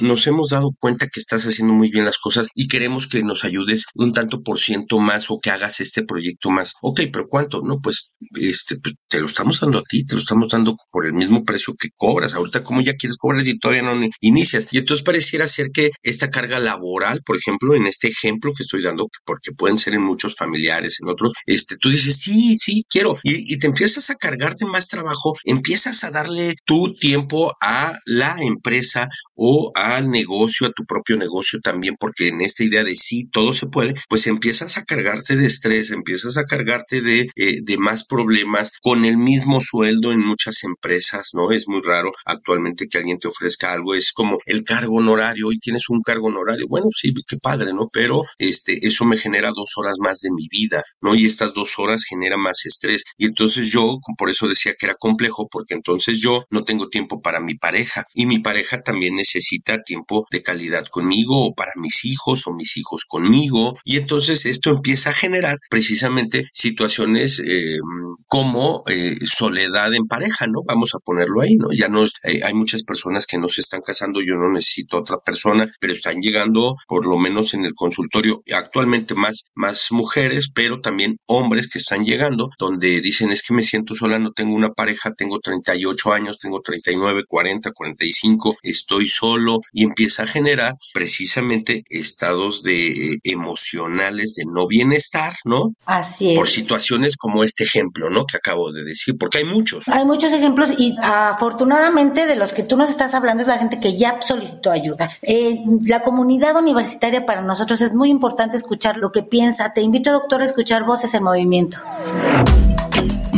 nos 0.00 0.26
hemos 0.26 0.50
dado 0.50 0.70
cuenta 0.78 1.06
que 1.06 1.20
estás 1.20 1.44
haciendo 1.44 1.74
muy 1.74 1.90
bien 1.90 2.04
las 2.04 2.18
cosas 2.18 2.48
y 2.54 2.68
queremos 2.68 3.06
que 3.06 3.22
nos 3.22 3.44
ayudes 3.44 3.84
un 3.94 4.12
tanto 4.12 4.42
por 4.42 4.58
ciento 4.58 4.98
más 4.98 5.30
o 5.30 5.38
que 5.38 5.50
hagas 5.50 5.80
este 5.80 6.04
proyecto 6.04 6.50
más. 6.50 6.74
Ok, 6.82 7.02
pero 7.12 7.28
¿cuánto? 7.28 7.62
No, 7.62 7.80
pues 7.80 8.14
este, 8.34 8.76
pues, 8.78 8.94
te 9.08 9.20
lo 9.20 9.26
estamos 9.26 9.60
dando 9.60 9.78
a 9.78 9.82
ti, 9.82 10.04
te 10.04 10.14
lo 10.14 10.20
estamos 10.20 10.50
dando 10.50 10.76
por 10.90 11.06
el 11.06 11.14
mismo 11.14 11.44
precio 11.44 11.74
que 11.78 11.88
cobras. 11.96 12.34
Ahorita, 12.34 12.62
¿cómo 12.62 12.80
ya 12.80 12.94
quieres 12.94 13.16
cobrar 13.16 13.42
si 13.44 13.58
todavía 13.58 13.82
no 13.82 14.08
inicias? 14.20 14.66
Y 14.70 14.78
entonces 14.78 15.04
pareciera 15.04 15.46
ser 15.46 15.68
que 15.72 15.90
esta 16.02 16.30
carga 16.30 16.58
laboral, 16.58 17.22
por 17.24 17.36
ejemplo, 17.36 17.74
en 17.74 17.86
este 17.86 18.08
ejemplo 18.08 18.52
que 18.56 18.62
estoy 18.62 18.82
dando, 18.82 19.08
porque 19.24 19.52
pueden 19.52 19.78
ser 19.78 19.94
en 19.94 20.02
muchos 20.02 20.34
familiares, 20.34 20.98
en 21.00 21.08
otros, 21.08 21.32
este, 21.46 21.76
tú 21.76 21.90
dices, 21.90 22.18
sí, 22.18 22.56
sí, 22.56 22.84
quiero. 22.88 23.16
Y, 23.22 23.54
y 23.54 23.58
te 23.58 23.66
empiezas 23.66 24.10
a 24.10 24.16
cargar 24.16 24.54
de 24.56 24.66
más 24.66 24.88
trabajo, 24.88 25.34
empiezas 25.44 26.04
a 26.04 26.10
darle 26.10 26.54
tu 26.64 26.94
tiempo 26.94 27.54
a 27.60 27.98
la 28.04 28.36
empresa 28.40 29.08
o 29.46 29.70
al 29.74 30.10
negocio, 30.10 30.66
a 30.66 30.72
tu 30.72 30.84
propio 30.86 31.18
negocio 31.18 31.60
también, 31.60 31.96
porque 32.00 32.28
en 32.28 32.40
esta 32.40 32.64
idea 32.64 32.82
de 32.82 32.96
sí, 32.96 33.28
todo 33.30 33.52
se 33.52 33.66
puede, 33.66 33.92
pues 34.08 34.26
empiezas 34.26 34.78
a 34.78 34.84
cargarte 34.84 35.36
de 35.36 35.44
estrés, 35.44 35.90
empiezas 35.90 36.38
a 36.38 36.44
cargarte 36.44 37.02
de, 37.02 37.28
eh, 37.36 37.58
de 37.62 37.76
más 37.76 38.06
problemas 38.06 38.72
con 38.80 39.04
el 39.04 39.18
mismo 39.18 39.60
sueldo 39.60 40.12
en 40.12 40.20
muchas 40.20 40.64
empresas, 40.64 41.30
¿no? 41.34 41.52
Es 41.52 41.68
muy 41.68 41.82
raro 41.82 42.12
actualmente 42.24 42.86
que 42.88 42.96
alguien 42.96 43.18
te 43.18 43.28
ofrezca 43.28 43.70
algo, 43.70 43.94
es 43.94 44.12
como 44.12 44.38
el 44.46 44.64
cargo 44.64 44.96
honorario, 44.96 45.48
hoy 45.48 45.58
tienes 45.58 45.90
un 45.90 46.00
cargo 46.00 46.28
honorario, 46.28 46.66
bueno, 46.66 46.86
sí, 46.94 47.12
qué 47.28 47.36
padre, 47.36 47.74
¿no? 47.74 47.88
Pero 47.92 48.22
este, 48.38 48.86
eso 48.86 49.04
me 49.04 49.18
genera 49.18 49.52
dos 49.54 49.72
horas 49.76 49.96
más 49.98 50.20
de 50.20 50.30
mi 50.30 50.48
vida, 50.50 50.82
¿no? 51.02 51.14
Y 51.14 51.26
estas 51.26 51.52
dos 51.52 51.78
horas 51.78 52.04
genera 52.08 52.38
más 52.38 52.64
estrés. 52.64 53.04
Y 53.18 53.26
entonces 53.26 53.70
yo, 53.70 53.98
por 54.16 54.30
eso 54.30 54.48
decía 54.48 54.74
que 54.78 54.86
era 54.86 54.94
complejo, 54.94 55.48
porque 55.50 55.74
entonces 55.74 56.18
yo 56.22 56.44
no 56.50 56.64
tengo 56.64 56.88
tiempo 56.88 57.20
para 57.20 57.40
mi 57.40 57.56
pareja 57.56 58.06
y 58.14 58.24
mi 58.24 58.38
pareja 58.38 58.80
también 58.80 59.18
necesita 59.24 59.82
tiempo 59.82 60.26
de 60.30 60.42
calidad 60.42 60.86
conmigo 60.86 61.46
o 61.46 61.54
para 61.54 61.72
mis 61.80 62.04
hijos 62.04 62.46
o 62.46 62.54
mis 62.54 62.76
hijos 62.76 63.04
conmigo. 63.06 63.76
Y 63.84 63.96
entonces 63.96 64.44
esto 64.44 64.70
empieza 64.70 65.10
a 65.10 65.14
generar 65.14 65.58
precisamente 65.70 66.48
situaciones 66.52 67.40
eh, 67.40 67.78
como 68.26 68.84
eh, 68.88 69.16
soledad 69.26 69.94
en 69.94 70.06
pareja, 70.06 70.46
¿no? 70.46 70.60
Vamos 70.66 70.94
a 70.94 70.98
ponerlo 70.98 71.40
ahí, 71.40 71.56
¿no? 71.56 71.68
Ya 71.74 71.88
no 71.88 72.04
eh, 72.04 72.40
hay 72.44 72.54
muchas 72.54 72.82
personas 72.82 73.26
que 73.26 73.38
no 73.38 73.48
se 73.48 73.62
están 73.62 73.80
casando, 73.80 74.20
yo 74.20 74.34
no 74.36 74.52
necesito 74.52 74.98
otra 74.98 75.18
persona, 75.18 75.70
pero 75.80 75.92
están 75.92 76.20
llegando, 76.20 76.76
por 76.86 77.06
lo 77.06 77.18
menos 77.18 77.54
en 77.54 77.64
el 77.64 77.74
consultorio, 77.74 78.42
actualmente 78.52 79.14
más, 79.14 79.50
más 79.54 79.90
mujeres, 79.90 80.50
pero 80.54 80.80
también 80.80 81.16
hombres 81.26 81.68
que 81.68 81.78
están 81.78 82.04
llegando, 82.04 82.50
donde 82.58 83.00
dicen 83.00 83.30
es 83.30 83.42
que 83.42 83.54
me 83.54 83.62
siento 83.62 83.94
sola, 83.94 84.18
no 84.18 84.32
tengo 84.32 84.54
una 84.54 84.72
pareja, 84.72 85.12
tengo 85.12 85.38
38 85.40 86.12
años, 86.12 86.38
tengo 86.38 86.60
39, 86.60 87.22
40, 87.26 87.72
45, 87.72 88.56
estoy 88.62 89.08
solo 89.14 89.60
y 89.72 89.84
empieza 89.84 90.24
a 90.24 90.26
generar 90.26 90.74
precisamente 90.92 91.84
estados 91.88 92.62
de 92.62 92.86
eh, 92.86 93.18
emocionales 93.24 94.34
de 94.36 94.44
no 94.44 94.66
bienestar, 94.66 95.34
¿no? 95.44 95.74
Así 95.86 96.32
es. 96.32 96.38
Por 96.38 96.48
situaciones 96.48 97.16
como 97.16 97.42
este 97.42 97.64
ejemplo, 97.64 98.10
¿no? 98.10 98.26
Que 98.26 98.36
acabo 98.36 98.72
de 98.72 98.84
decir, 98.84 99.16
porque 99.18 99.38
hay 99.38 99.44
muchos. 99.44 99.88
Hay 99.88 100.04
muchos 100.04 100.32
ejemplos 100.32 100.70
y 100.78 100.96
afortunadamente 101.02 102.26
de 102.26 102.36
los 102.36 102.52
que 102.52 102.62
tú 102.62 102.76
nos 102.76 102.90
estás 102.90 103.14
hablando 103.14 103.42
es 103.42 103.48
la 103.48 103.58
gente 103.58 103.80
que 103.80 103.96
ya 103.96 104.20
solicitó 104.22 104.70
ayuda. 104.70 105.10
Eh, 105.22 105.58
la 105.84 106.02
comunidad 106.02 106.56
universitaria 106.56 107.26
para 107.26 107.42
nosotros 107.42 107.80
es 107.80 107.94
muy 107.94 108.10
importante 108.10 108.56
escuchar 108.56 108.96
lo 108.96 109.12
que 109.12 109.22
piensa. 109.22 109.72
Te 109.72 109.80
invito, 109.80 110.12
doctor, 110.12 110.42
a 110.42 110.46
escuchar 110.46 110.84
Voces 110.84 111.14
en 111.14 111.22
Movimiento. 111.22 111.78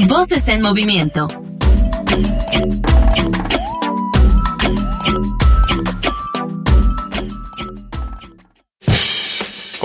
Voces 0.08 0.46
en 0.48 0.62
Movimiento. 0.62 1.28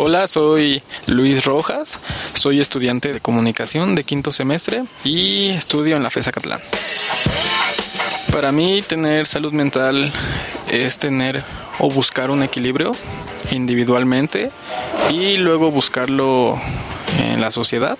Hola, 0.03 0.27
soy 0.27 0.81
Luis 1.05 1.45
Rojas, 1.45 1.99
soy 2.33 2.59
estudiante 2.59 3.13
de 3.13 3.19
comunicación 3.19 3.93
de 3.93 4.03
quinto 4.03 4.33
semestre 4.33 4.83
y 5.03 5.49
estudio 5.49 5.95
en 5.95 6.01
la 6.01 6.09
FESA 6.09 6.31
Catlán. 6.31 6.59
Para 8.31 8.51
mí 8.51 8.81
tener 8.81 9.27
salud 9.27 9.53
mental 9.53 10.11
es 10.71 10.97
tener 10.97 11.43
o 11.77 11.91
buscar 11.91 12.31
un 12.31 12.41
equilibrio 12.41 12.93
individualmente 13.51 14.49
y 15.11 15.37
luego 15.37 15.69
buscarlo 15.69 16.59
en 17.19 17.39
la 17.39 17.51
sociedad 17.51 17.99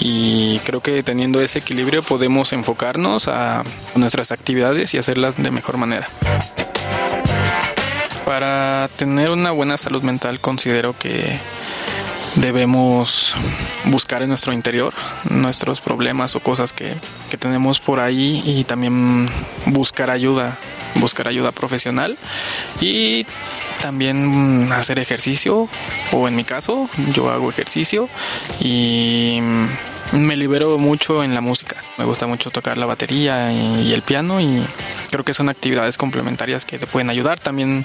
y 0.00 0.58
creo 0.64 0.80
que 0.80 1.04
teniendo 1.04 1.40
ese 1.40 1.60
equilibrio 1.60 2.02
podemos 2.02 2.52
enfocarnos 2.52 3.28
a 3.28 3.62
nuestras 3.94 4.32
actividades 4.32 4.94
y 4.94 4.98
hacerlas 4.98 5.40
de 5.40 5.52
mejor 5.52 5.76
manera. 5.76 6.08
Para 8.26 8.88
tener 8.96 9.30
una 9.30 9.52
buena 9.52 9.78
salud 9.78 10.02
mental 10.02 10.40
considero 10.40 10.98
que 10.98 11.38
debemos 12.34 13.34
buscar 13.84 14.24
en 14.24 14.30
nuestro 14.30 14.52
interior 14.52 14.92
nuestros 15.30 15.80
problemas 15.80 16.34
o 16.34 16.40
cosas 16.40 16.72
que, 16.72 16.96
que, 17.30 17.36
tenemos 17.38 17.78
por 17.78 18.00
ahí 18.00 18.42
y 18.44 18.64
también 18.64 19.28
buscar 19.66 20.10
ayuda, 20.10 20.58
buscar 20.96 21.28
ayuda 21.28 21.52
profesional 21.52 22.18
y 22.80 23.26
también 23.80 24.72
hacer 24.72 24.98
ejercicio 24.98 25.68
o 26.10 26.26
en 26.26 26.34
mi 26.34 26.42
caso 26.42 26.90
yo 27.14 27.30
hago 27.30 27.48
ejercicio 27.48 28.08
y 28.58 29.38
me 30.12 30.36
libero 30.36 30.78
mucho 30.78 31.22
en 31.22 31.34
la 31.34 31.40
música. 31.40 31.76
Me 31.98 32.04
gusta 32.04 32.26
mucho 32.26 32.50
tocar 32.50 32.78
la 32.78 32.86
batería 32.86 33.52
y 33.52 33.92
el 33.92 34.02
piano 34.02 34.40
y 34.40 34.64
creo 35.10 35.24
que 35.24 35.34
son 35.34 35.48
actividades 35.48 35.96
complementarias 35.96 36.64
que 36.64 36.78
te 36.78 36.86
pueden 36.86 37.10
ayudar 37.10 37.38
también 37.40 37.84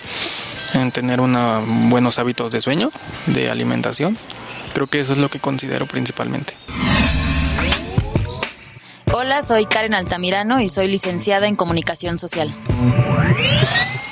en 0.73 0.91
tener 0.91 1.19
una, 1.19 1.61
buenos 1.65 2.19
hábitos 2.19 2.51
de 2.51 2.61
sueño, 2.61 2.91
de 3.25 3.49
alimentación. 3.49 4.17
Creo 4.73 4.87
que 4.87 4.99
eso 4.99 5.13
es 5.13 5.19
lo 5.19 5.29
que 5.29 5.39
considero 5.39 5.85
principalmente. 5.85 6.53
Hola, 9.13 9.41
soy 9.41 9.65
Karen 9.65 9.93
Altamirano 9.93 10.61
y 10.61 10.69
soy 10.69 10.87
licenciada 10.87 11.47
en 11.47 11.55
comunicación 11.55 12.17
social. 12.17 12.53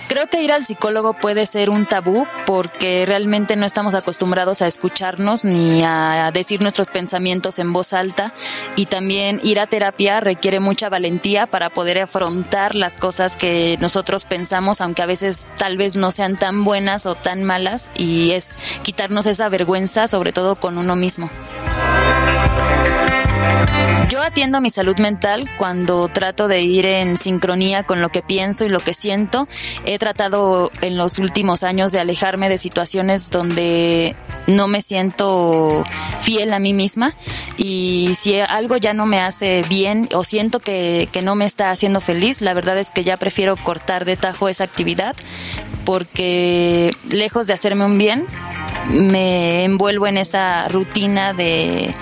Creo 0.10 0.26
que 0.26 0.42
ir 0.42 0.52
al 0.52 0.66
psicólogo 0.66 1.14
puede 1.14 1.46
ser 1.46 1.70
un 1.70 1.86
tabú 1.86 2.26
porque 2.48 3.06
realmente 3.06 3.56
no 3.56 3.64
estamos 3.64 3.94
acostumbrados 3.94 4.64
a 4.64 4.68
escucharnos 4.68 5.46
ni 5.46 5.84
a 5.84 6.32
decir 6.34 6.62
nuestros 6.62 6.90
pensamientos 6.90 7.60
en 7.60 7.72
voz 7.74 7.94
alta 7.94 8.34
y 8.76 8.88
también 8.88 9.40
ir 9.44 9.60
a 9.60 9.68
terapia 9.68 10.20
requiere 10.20 10.60
mucha 10.60 10.90
valentía 10.90 11.46
para 11.46 11.70
poder 11.70 12.00
afrontar 12.00 12.74
las 12.74 12.98
cosas 12.98 13.38
que 13.38 13.78
nosotros 13.82 14.26
pensamos, 14.26 14.82
aunque 14.82 15.04
a 15.04 15.06
veces 15.06 15.46
tal 15.60 15.78
vez 15.78 15.96
no 15.96 16.10
sean 16.10 16.38
tan 16.38 16.64
buenas 16.64 17.06
o 17.06 17.14
tan 17.14 17.44
malas 17.44 17.92
y 17.94 18.32
es 18.32 18.58
quitarnos 18.82 19.28
esa 19.28 19.48
vergüenza 19.48 20.08
sobre 20.08 20.34
todo 20.34 20.56
con 20.56 20.80
uno 20.80 20.96
mismo. 20.96 21.30
Yo 24.10 24.24
atiendo 24.24 24.60
mi 24.60 24.72
salud 24.72 24.98
mental 24.98 25.48
cuando 25.58 26.08
trato 26.08 26.48
de 26.48 26.62
ir 26.62 26.86
en 26.86 27.16
sincronía 27.16 27.84
con 27.84 28.02
lo 28.02 28.10
que 28.10 28.24
pienso 28.24 28.66
y 28.66 28.70
lo 28.70 28.80
que 28.80 28.96
siento. 28.96 29.48
He 29.86 30.00
tratado 30.00 30.72
en 30.82 30.98
los 30.98 31.20
últimos 31.20 31.62
años 31.62 31.92
de 31.92 32.00
alejarme 32.00 32.50
de 32.50 32.58
situaciones 32.58 33.30
donde 33.30 34.16
no 34.48 34.68
me 34.68 34.82
siento 34.82 35.84
fiel 36.22 36.54
a 36.54 36.60
mí 36.60 36.74
misma 36.74 37.14
y 37.56 38.12
si 38.16 38.40
algo 38.40 38.78
ya 38.78 38.94
no 38.94 39.06
me 39.06 39.22
hace 39.22 39.64
bien 39.70 40.10
o 40.14 40.24
siento 40.24 40.60
que, 40.60 41.08
que 41.12 41.22
no 41.22 41.36
me 41.36 41.46
está 41.46 41.70
haciendo 41.70 42.02
feliz, 42.02 42.42
la 42.42 42.56
verdad 42.56 42.80
es 42.80 42.90
que 42.90 43.04
ya 43.04 43.16
prefiero 43.16 43.58
cortar 43.58 44.06
de 44.06 44.18
tajo 44.18 44.50
esa 44.50 44.64
actividad 44.64 45.16
porque 45.86 46.92
lejos 47.10 47.48
de 47.48 47.54
hacerme 47.54 47.86
un 47.86 47.98
bien, 47.98 48.26
me 48.90 49.64
envuelvo 49.66 50.08
en 50.08 50.18
esa 50.18 50.68
rutina 50.68 51.34
de 51.34 51.94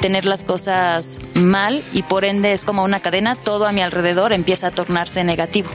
tener 0.00 0.24
las 0.24 0.44
cosas 0.44 1.20
mal 1.34 1.82
y 1.92 2.02
por 2.02 2.24
ende 2.24 2.52
es 2.52 2.64
como 2.64 2.82
una 2.82 3.00
cadena, 3.00 3.36
todo 3.36 3.66
a 3.66 3.72
mi 3.72 3.82
alrededor 3.82 4.32
empieza 4.32 4.68
a 4.68 4.70
tornarse 4.70 5.22
negativo. 5.24 5.70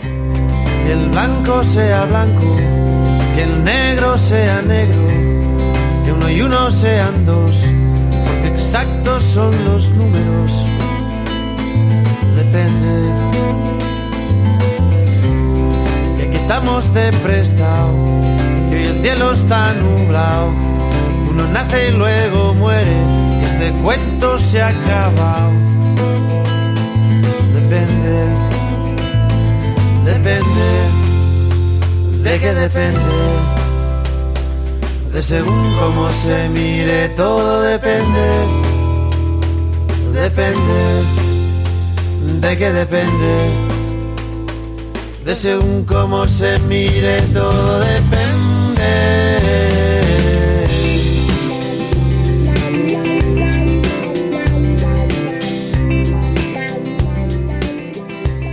el 0.89 1.09
blanco 1.09 1.63
sea 1.63 2.05
blanco, 2.05 2.55
que 3.35 3.43
el 3.43 3.63
negro 3.63 4.17
sea 4.17 4.61
negro, 4.63 5.07
que 6.03 6.11
uno 6.11 6.29
y 6.29 6.41
uno 6.41 6.71
sean 6.71 7.23
dos, 7.25 7.55
porque 8.25 8.55
exactos 8.55 9.23
son 9.23 9.53
los 9.65 9.91
números. 9.91 10.65
Depende. 12.35 13.11
Y 16.17 16.21
aquí 16.27 16.37
estamos 16.37 16.93
de 16.93 17.11
prestado, 17.13 17.93
que 18.69 18.75
hoy 18.75 18.83
el 18.85 19.01
cielo 19.01 19.31
está 19.31 19.73
nublado, 19.73 20.49
uno 21.29 21.47
nace 21.53 21.89
y 21.89 21.91
luego 21.91 22.53
muere 22.55 23.34
este 23.55 23.71
cuento 23.81 24.37
se 24.37 24.61
ha 24.61 24.67
acabado. 24.67 25.51
Depende, 27.53 28.27
depende, 30.05 30.67
de 32.23 32.39
qué 32.39 32.53
depende. 32.53 32.99
De 35.13 35.21
según 35.23 35.75
cómo 35.79 36.11
se 36.11 36.49
mire, 36.49 37.09
todo 37.09 37.61
depende. 37.61 38.27
Depende, 40.11 41.03
de 42.41 42.57
qué 42.57 42.71
depende. 42.71 43.49
De 45.23 45.33
según 45.33 45.85
cómo 45.85 46.27
se 46.27 46.59
mire, 46.59 47.21
todo 47.33 47.79
depende. 47.79 49.74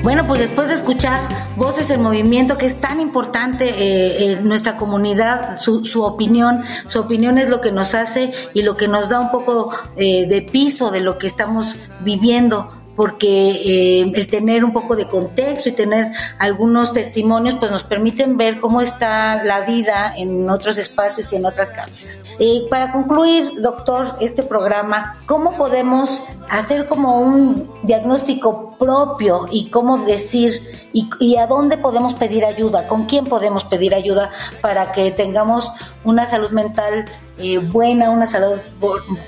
Bueno, 0.03 0.27
pues 0.27 0.41
después 0.41 0.67
de 0.67 0.75
escuchar 0.75 1.21
Voces 1.57 1.89
en 1.91 2.03
Movimiento, 2.03 2.59
que 2.59 2.67
es 2.67 2.81
tan 2.81 3.01
importante 3.01 3.69
eh, 3.69 4.33
en 4.33 4.49
nuestra 4.49 4.77
comunidad, 4.77 5.61
su, 5.61 5.85
su, 5.85 6.03
opinión, 6.03 6.65
su 6.89 6.99
opinión 6.99 7.39
es 7.39 7.49
lo 7.49 7.61
que 7.61 7.71
nos 7.71 7.95
hace 7.95 8.33
y 8.53 8.63
lo 8.63 8.77
que 8.77 8.89
nos 8.89 9.09
da 9.09 9.21
un 9.21 9.31
poco 9.31 9.71
eh, 9.97 10.27
de 10.27 10.43
piso 10.43 10.91
de 10.91 11.03
lo 11.03 11.19
que 11.19 11.29
estamos 11.29 11.77
viviendo 12.01 12.82
porque 13.03 13.51
eh, 13.51 14.13
el 14.15 14.29
tener 14.29 14.65
un 14.65 14.73
poco 14.73 14.95
de 14.95 15.09
contexto 15.09 15.71
y 15.71 15.73
tener 15.73 16.13
algunos 16.39 16.93
testimonios 16.93 17.57
pues 17.57 17.73
nos 17.73 17.83
permiten 17.83 18.37
ver 18.37 18.61
cómo 18.61 18.81
está 18.81 19.43
la 19.43 19.63
vida 19.63 20.15
en 20.17 20.49
otros 20.49 20.79
espacios 20.79 21.33
y 21.33 21.35
en 21.35 21.45
otras 21.45 21.73
cabezas. 21.73 22.21
Eh, 22.39 22.63
para 22.71 22.93
concluir, 22.93 23.61
doctor, 23.61 24.19
este 24.21 24.45
programa, 24.45 25.17
¿cómo 25.27 25.57
podemos 25.57 26.23
hacer 26.49 26.87
como 26.87 27.21
un 27.21 27.69
diagnóstico 27.83 28.77
propio 28.79 29.47
y 29.51 29.69
cómo 29.69 29.99
decir 30.07 30.63
y, 30.93 31.11
y 31.19 31.39
a 31.39 31.49
dónde 31.49 31.79
podemos 31.79 32.15
pedir 32.15 32.45
ayuda, 32.45 32.87
con 32.87 33.07
quién 33.07 33.25
podemos 33.25 33.65
pedir 33.65 33.97
ayuda 33.97 34.31
para 34.61 34.93
que 34.93 35.11
tengamos 35.11 35.73
una 36.05 36.29
salud 36.29 36.53
mental 36.53 37.07
eh, 37.39 37.59
buena, 37.59 38.11
una 38.11 38.29
salud 38.29 38.61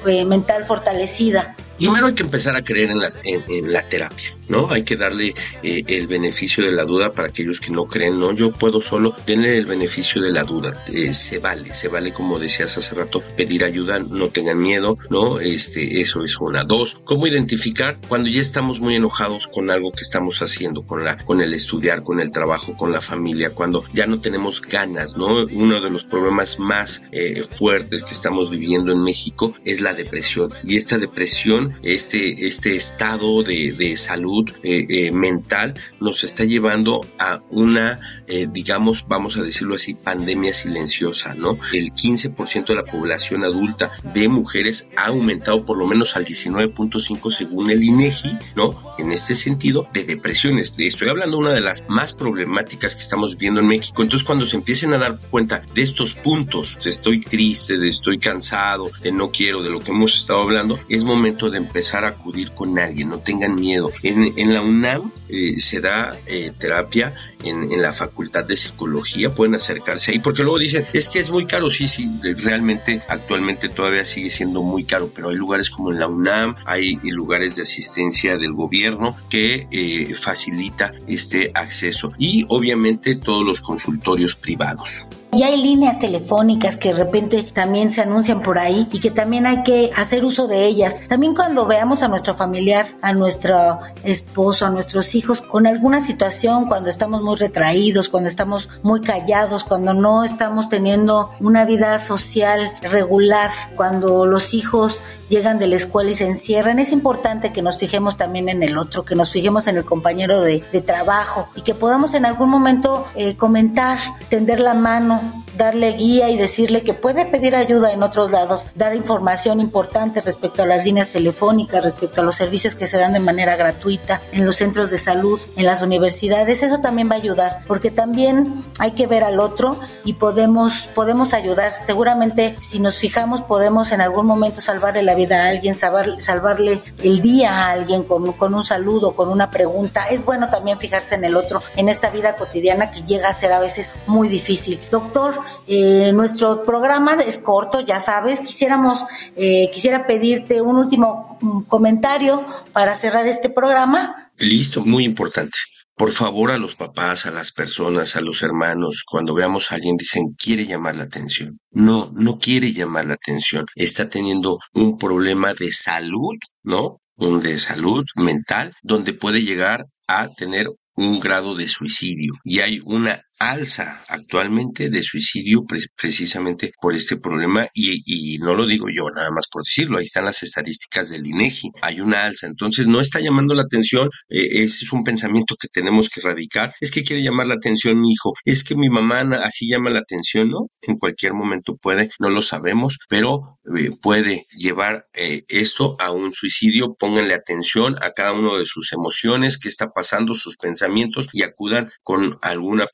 eh, 0.07 0.25
mental 0.25 0.65
fortalecida? 0.65 1.57
Primero 1.77 2.07
hay 2.07 2.15
que 2.15 2.23
empezar 2.23 2.57
a 2.57 2.63
creer 2.63 2.91
en 2.91 2.99
la, 2.99 3.09
en, 3.25 3.73
la 3.73 3.87
terapia, 3.87 4.37
¿no? 4.49 4.71
Hay 4.71 4.85
que 4.85 4.97
darle 4.97 5.35
eh, 5.63 5.85
el 5.87 6.07
beneficio 6.07 6.65
de 6.65 6.73
la 6.73 6.85
duda 6.85 7.13
para 7.13 7.29
aquellos 7.29 7.61
que 7.61 7.71
no 7.71 7.87
creen, 7.87 8.19
no, 8.19 8.33
yo 8.33 8.53
puedo 8.53 8.81
solo 8.81 9.15
tener 9.25 9.55
el 9.55 9.67
beneficio 9.67 10.21
de 10.23 10.33
la 10.33 10.45
duda. 10.45 10.85
Eh, 10.93 11.15
se 11.15 11.39
vale, 11.39 11.75
se 11.75 11.89
vale, 11.89 12.13
como 12.13 12.39
decías 12.39 12.77
hace 12.77 12.95
rato, 12.95 13.23
pedir 13.37 13.65
ayuda, 13.65 13.99
no 13.99 14.29
tengan 14.29 14.61
miedo, 14.61 14.99
¿no? 15.11 15.41
Este, 15.41 16.01
eso 16.01 16.23
es 16.23 16.39
una. 16.41 16.65
Dos, 16.65 16.99
¿cómo 17.05 17.27
identificar 17.27 17.99
cuando 18.09 18.29
ya 18.29 18.41
estamos 18.41 18.81
muy 18.81 18.97
enojados 18.97 19.47
con 19.47 19.71
algo 19.71 19.93
que 19.93 20.03
estamos 20.03 20.43
haciendo, 20.43 20.83
con 20.87 21.05
la, 21.05 21.19
con 21.19 21.41
el 21.41 21.55
estudiar, 21.55 22.03
con 22.03 22.21
el 22.21 22.33
trabajo, 22.33 22.77
con 22.77 22.93
la 22.93 23.01
familia, 23.01 23.51
cuando 23.51 23.85
ya 23.93 24.07
no 24.07 24.21
tenemos 24.21 24.61
ganas, 24.61 25.17
¿no? 25.17 25.45
Uno 25.47 25.81
de 25.81 25.91
los 25.91 26.05
problemas 26.05 26.59
más 26.59 27.03
eh, 27.13 27.45
fuertes 27.51 28.03
que 28.03 28.13
estamos 28.13 28.51
viviendo 28.51 28.93
en 28.93 29.03
México 29.03 29.55
es 29.65 29.81
la 29.81 29.95
depresión. 29.95 30.53
Y 30.65 30.77
esta 30.77 30.99
depresión 30.99 31.77
este, 31.83 32.47
este 32.47 32.75
estado 32.75 33.43
de, 33.43 33.73
de 33.73 33.97
salud 33.97 34.34
eh, 34.63 34.87
eh, 34.89 35.13
mental 35.13 35.75
nos 36.01 36.25
está 36.25 36.45
llevando 36.45 37.01
a 37.19 37.43
una, 37.51 38.01
eh, 38.27 38.47
digamos, 38.51 39.07
vamos 39.09 39.37
a 39.37 39.43
decirlo 39.43 39.75
así, 39.75 39.95
pandemia 39.95 40.53
silenciosa, 40.53 41.35
¿no? 41.35 41.59
El 41.73 41.93
15% 41.93 42.67
de 42.67 42.75
la 42.75 42.85
población 42.85 43.45
adulta 43.45 43.91
de 44.03 44.29
mujeres 44.29 44.89
ha 44.97 45.07
aumentado 45.07 45.65
por 45.65 45.79
lo 45.79 45.87
menos 45.87 46.17
al 46.17 46.25
19.5 46.25 47.31
según 47.31 47.71
el 47.71 47.83
INEGI, 47.83 48.37
¿no? 48.57 48.75
En 48.99 49.13
este 49.13 49.35
sentido, 49.35 49.89
de 49.93 50.05
depresiones. 50.05 50.73
Estoy 50.77 51.09
hablando 51.09 51.37
de 51.37 51.43
una 51.45 51.53
de 51.53 51.61
las 51.61 51.85
más 51.89 52.13
problemáticas 52.13 52.95
que 52.95 53.03
estamos 53.03 53.33
viviendo 53.33 53.61
en 53.61 53.69
México. 53.69 54.03
Entonces, 54.03 54.27
cuando 54.27 54.47
se 54.47 54.57
empiecen 54.57 54.93
a 54.95 54.99
dar 54.99 55.19
cuenta 55.31 55.63
de 55.75 55.83
estos 55.83 56.15
puntos, 56.15 56.79
de 56.83 56.91
estoy 56.91 57.21
triste, 57.21 57.79
de 57.79 57.89
estoy 57.89 58.19
cansado, 58.19 58.91
de 59.03 59.13
no 59.13 59.31
quiero, 59.31 59.63
de 59.63 59.71
lo 59.71 59.81
que 59.81 59.91
hemos 59.91 60.17
estado 60.17 60.41
hablando, 60.41 60.79
es 60.89 61.05
momento 61.05 61.51
de 61.51 61.59
empezar 61.59 62.05
a 62.05 62.09
acudir 62.09 62.53
con 62.53 62.79
alguien, 62.79 63.09
no 63.11 63.19
tengan 63.19 63.55
miedo. 63.55 63.91
En 64.37 64.55
la 64.55 64.63
UNAM 64.63 65.13
eh, 65.29 65.61
se 65.61 65.81
da 65.81 66.17
eh, 66.27 66.53
terapia 66.59 67.15
en, 67.43 67.73
en 67.73 67.83
la 67.83 67.93
Facultad 67.93 68.45
de 68.45 68.57
Psicología, 68.57 69.35
pueden 69.35 69.55
acercarse 69.55 70.13
ahí, 70.13 70.19
porque 70.19 70.43
luego 70.43 70.59
dicen, 70.59 70.85
es 70.93 71.09
que 71.09 71.19
es 71.19 71.31
muy 71.31 71.47
caro, 71.47 71.71
sí, 71.71 71.89
sí, 71.89 72.11
realmente 72.39 73.03
actualmente 73.09 73.69
todavía 73.69 74.05
sigue 74.05 74.31
siendo 74.31 74.63
muy 74.63 74.85
caro, 74.85 75.11
pero 75.15 75.31
hay 75.31 75.37
lugares 75.37 75.71
como 75.71 75.93
en 75.93 76.01
la 76.01 76.07
UNAM, 76.07 76.55
hay 76.67 76.99
lugares 77.03 77.57
de 77.57 77.63
asistencia 77.63 78.37
del 78.37 78.53
gobierno 78.53 79.17
que 79.29 79.67
eh, 79.71 80.15
facilita 80.15 80.93
este 81.07 81.51
acceso 81.55 82.13
y 82.19 82.47
obviamente 82.49 83.17
todos 83.17 83.45
los 83.45 83.61
consultorios 83.61 84.37
privados. 84.37 85.07
Y 85.37 85.43
hay 85.43 85.61
líneas 85.61 85.99
telefónicas 85.99 86.77
que 86.77 86.91
de 86.91 86.95
repente 86.95 87.43
también 87.43 87.93
se 87.93 88.03
anuncian 88.03 88.41
por 88.41 88.57
ahí 88.57 88.87
y 88.93 89.01
que 89.01 89.11
también 89.11 89.47
hay 89.47 89.65
que 89.65 89.91
hacer 89.97 90.25
uso 90.25 90.47
de 90.47 90.65
ellas. 90.65 90.97
También 91.09 91.35
cuando 91.35 91.67
veamos 91.67 92.03
a 92.05 92.09
nuestro 92.09 92.35
familiar, 92.35 92.95
a 93.03 93.13
nuestro 93.13 93.81
esposo, 94.05 94.65
a 94.65 94.71
nuestros 94.71 95.15
hijos 95.17 95.43
con 95.43 95.67
alguna 95.67 96.01
situación, 96.01 96.67
cuando 96.67 96.89
estamos 96.89 97.21
muy 97.21 97.35
retraídos, 97.35 98.09
cuando 98.09 98.29
estamos 98.29 98.69
muy 98.85 99.01
callados, 99.01 99.65
cuando 99.65 99.93
no 99.93 100.23
estamos 100.23 100.69
teniendo 100.69 101.33
una 101.41 101.65
vida 101.65 101.99
social 101.99 102.73
regular, 102.83 103.51
cuando 103.75 104.27
los 104.27 104.55
hijos 104.55 105.01
llegan 105.29 105.59
de 105.59 105.67
la 105.67 105.77
escuela 105.77 106.11
y 106.11 106.15
se 106.15 106.27
encierran, 106.27 106.79
es 106.79 106.93
importante 106.93 107.53
que 107.53 107.63
nos 107.63 107.79
fijemos 107.79 108.17
también 108.17 108.49
en 108.49 108.63
el 108.63 108.79
otro, 108.79 109.05
que 109.05 109.15
nos 109.15 109.31
fijemos 109.31 109.67
en 109.67 109.77
el 109.77 109.85
compañero 109.85 110.41
de, 110.41 110.61
trabajo 110.85 111.49
y 111.55 111.63
que 111.63 111.75
podamos 111.75 112.15
en 112.15 112.27
algún 112.27 112.51
momento 112.51 113.07
eh, 113.15 113.37
comentar, 113.37 113.99
tender 114.29 114.61
la 114.61 114.75
mano, 114.75 115.44
darle 115.57 115.93
guía 115.93 116.31
y 116.31 116.37
decirle 116.37 116.83
que 116.83 116.95
puede 116.95 117.27
pedir 117.27 117.57
ayuda 117.57 117.93
en 117.93 118.03
otros 118.03 118.31
lados, 118.31 118.65
dar 118.75 118.95
información 118.95 119.61
importante 119.61 120.21
respecto 120.21 120.63
a 120.63 120.67
las 120.67 120.85
líneas 120.85 121.11
telefónicas, 121.11 121.85
respecto 121.85 122.21
a 122.21 122.25
los 122.25 122.37
servicios 122.37 122.75
que 122.75 122.87
se 122.87 122.99
dan 122.99 123.13
de 123.13 123.21
manera 123.21 123.57
gratuita 123.57 124.21
en 124.33 124.45
los 124.45 124.57
centros 124.57 124.91
de 124.91 124.99
salud, 124.99 125.41
en 125.57 125.67
las 125.67 125.83
universidades, 125.83 126.63
eso 126.63 126.79
también 126.81 127.11
va 127.11 127.15
a 127.15 127.19
ayudar, 127.19 127.61
porque 127.67 127.91
también 127.91 128.65
hay 128.79 128.93
que 128.93 129.07
ver 129.07 129.25
al 129.25 129.41
otro 129.41 129.79
y 130.05 130.15
podemos, 130.15 130.89
podemos 130.95 131.35
ayudar. 131.35 131.73
Seguramente 131.75 132.57
si 132.61 132.81
nos 132.81 132.99
fijamos 132.99 133.43
podemos 133.43 133.93
en 133.93 134.01
algún 134.01 134.27
momento 134.27 134.61
salvarle 134.61 135.03
la 135.03 135.15
vida 135.15 135.45
a 135.45 135.49
alguien, 135.49 135.75
salvarle 135.75 136.83
el 137.03 137.21
día 137.21 137.53
a 137.53 137.71
alguien 137.71 138.05
con, 138.05 138.33
con 138.33 138.55
un 138.55 138.65
saludo, 138.65 139.15
con 139.15 139.29
una 139.29 139.51
pregunta. 139.51 140.07
Es 140.09 140.25
bueno 140.25 140.49
también 140.49 140.79
fijarse 140.79 141.15
en 141.15 141.25
el 141.25 141.37
otro 141.37 141.63
en 141.77 141.89
esta 141.89 142.11
vida 142.11 142.37
cotidiana 142.37 142.91
que 142.91 143.03
llega 143.03 143.29
a 143.29 143.35
ser 143.35 143.53
a 143.53 143.61
veces 143.61 143.91
muy 144.07 144.29
difícil. 144.29 144.81
Doctor, 144.91 145.35
eh, 145.67 146.13
nuestro 146.13 146.63
programa 146.63 147.15
es 147.23 147.39
corto, 147.39 147.81
ya 147.81 148.01
sabes. 148.01 148.41
Quisiéramos, 148.41 149.01
eh, 149.37 149.71
quisiera 149.73 150.07
pedirte 150.07 150.61
un 150.61 150.77
último 150.77 151.39
mm, 151.41 151.63
comentario 151.63 152.45
para 152.73 152.95
cerrar 152.95 153.27
este 153.27 153.51
programa. 153.51 154.31
Listo, 154.39 154.85
muy 154.85 155.05
importante. 155.05 155.57
Por 155.97 156.11
favor, 156.11 156.51
a 156.51 156.59
los 156.59 156.75
papás, 156.75 157.25
a 157.25 157.31
las 157.31 157.53
personas, 157.53 158.17
a 158.17 158.21
los 158.21 158.43
hermanos, 158.43 159.05
cuando 159.07 159.33
veamos 159.33 159.71
a 159.71 159.77
alguien, 159.77 159.97
dicen, 159.97 160.35
quiere 160.37 160.67
llamar 160.67 160.97
la 160.97 161.05
atención. 161.05 161.61
No, 161.71 162.11
no 162.15 162.39
quiere 162.39 162.73
llamar 162.73 163.07
la 163.07 163.15
atención. 163.15 163.67
Está 163.77 164.09
teniendo 164.09 164.59
un 164.73 164.99
problema 164.99 165.55
de 165.55 165.71
salud, 165.71 166.35
¿no? 166.65 166.99
Un 167.17 167.41
de 167.41 167.59
salud 167.59 168.05
mental, 168.17 168.75
donde 168.83 169.13
puede 169.13 169.45
llegar 169.45 169.85
a 170.09 170.29
tener 170.29 170.69
un 170.97 171.21
grado 171.21 171.55
de 171.55 171.69
suicidio 171.69 172.35
y 172.45 172.61
hay 172.61 172.81
una 172.85 173.21
alza 173.51 174.05
actualmente 174.09 174.91
de 174.91 175.03
suicidio 175.03 175.65
precisamente 175.97 176.73
por 176.81 176.95
este 176.95 177.17
problema 177.17 177.69
y, 177.75 178.39
no 178.39 178.55
lo 178.55 178.67
digo 178.67 178.89
yo 178.89 179.11
nada 179.11 179.31
más 179.31 179.47
por 179.51 179.63
decirlo, 179.63 179.99
ahí 179.99 180.05
están 180.05 180.25
las 180.25 180.43
estadísticas 180.43 181.11
del 181.11 181.27
INEGI, 181.27 181.71
hay 181.83 182.01
una 182.01 182.25
alza, 182.25 182.47
entonces 182.47 182.87
no 182.87 183.01
está 183.01 183.21
llamando 183.21 183.55
la 183.55 183.63
atención, 183.63 184.09
eh, 184.29 184.63
ese 184.65 184.85
es 184.85 184.93
un 184.93 185.05
pensamiento 185.05 185.57
que 185.59 185.69
tenemos 185.69 186.09
que 186.09 186.21
erradicar, 186.21 186.75
es 186.81 186.91
que 186.91 187.03
quiere 187.03 187.23
llamar 187.23 187.47
la 187.47 187.55
atención 187.55 188.01
mi 188.01 188.13
hijo, 188.13 188.33
es 188.45 188.65
que 188.65 188.75
mi 188.75 188.89
mamá 188.89 189.23
así 189.43 189.69
llama 189.69 189.91
la 189.91 190.01
atención, 190.01 190.51
¿no? 190.51 190.67
En 190.83 190.99
cualquier 190.99 191.35
momento 191.35 191.77
puede, 191.77 192.11
no 192.19 192.31
lo 192.31 192.43
sabemos, 192.43 192.99
pero 193.09 193.59
eh, 193.77 193.91
puede 194.03 194.47
llevar 194.57 195.07
eh, 195.15 195.45
esto 195.49 195.97
a 196.01 196.11
un 196.11 196.33
suicidio, 196.33 196.95
pónganle 196.99 197.35
atención 197.35 197.97
a 198.03 198.11
cada 198.11 198.33
uno 198.33 198.57
de 198.59 198.67
sus 198.67 198.93
emociones, 198.93 199.59
qué 199.59 199.69
está 199.69 199.91
pasando, 199.91 200.35
sus 200.35 200.57
pensamientos 200.57 201.29
y 201.33 201.43
acudan 201.43 201.91
con 202.03 202.37
alguna 202.43 202.87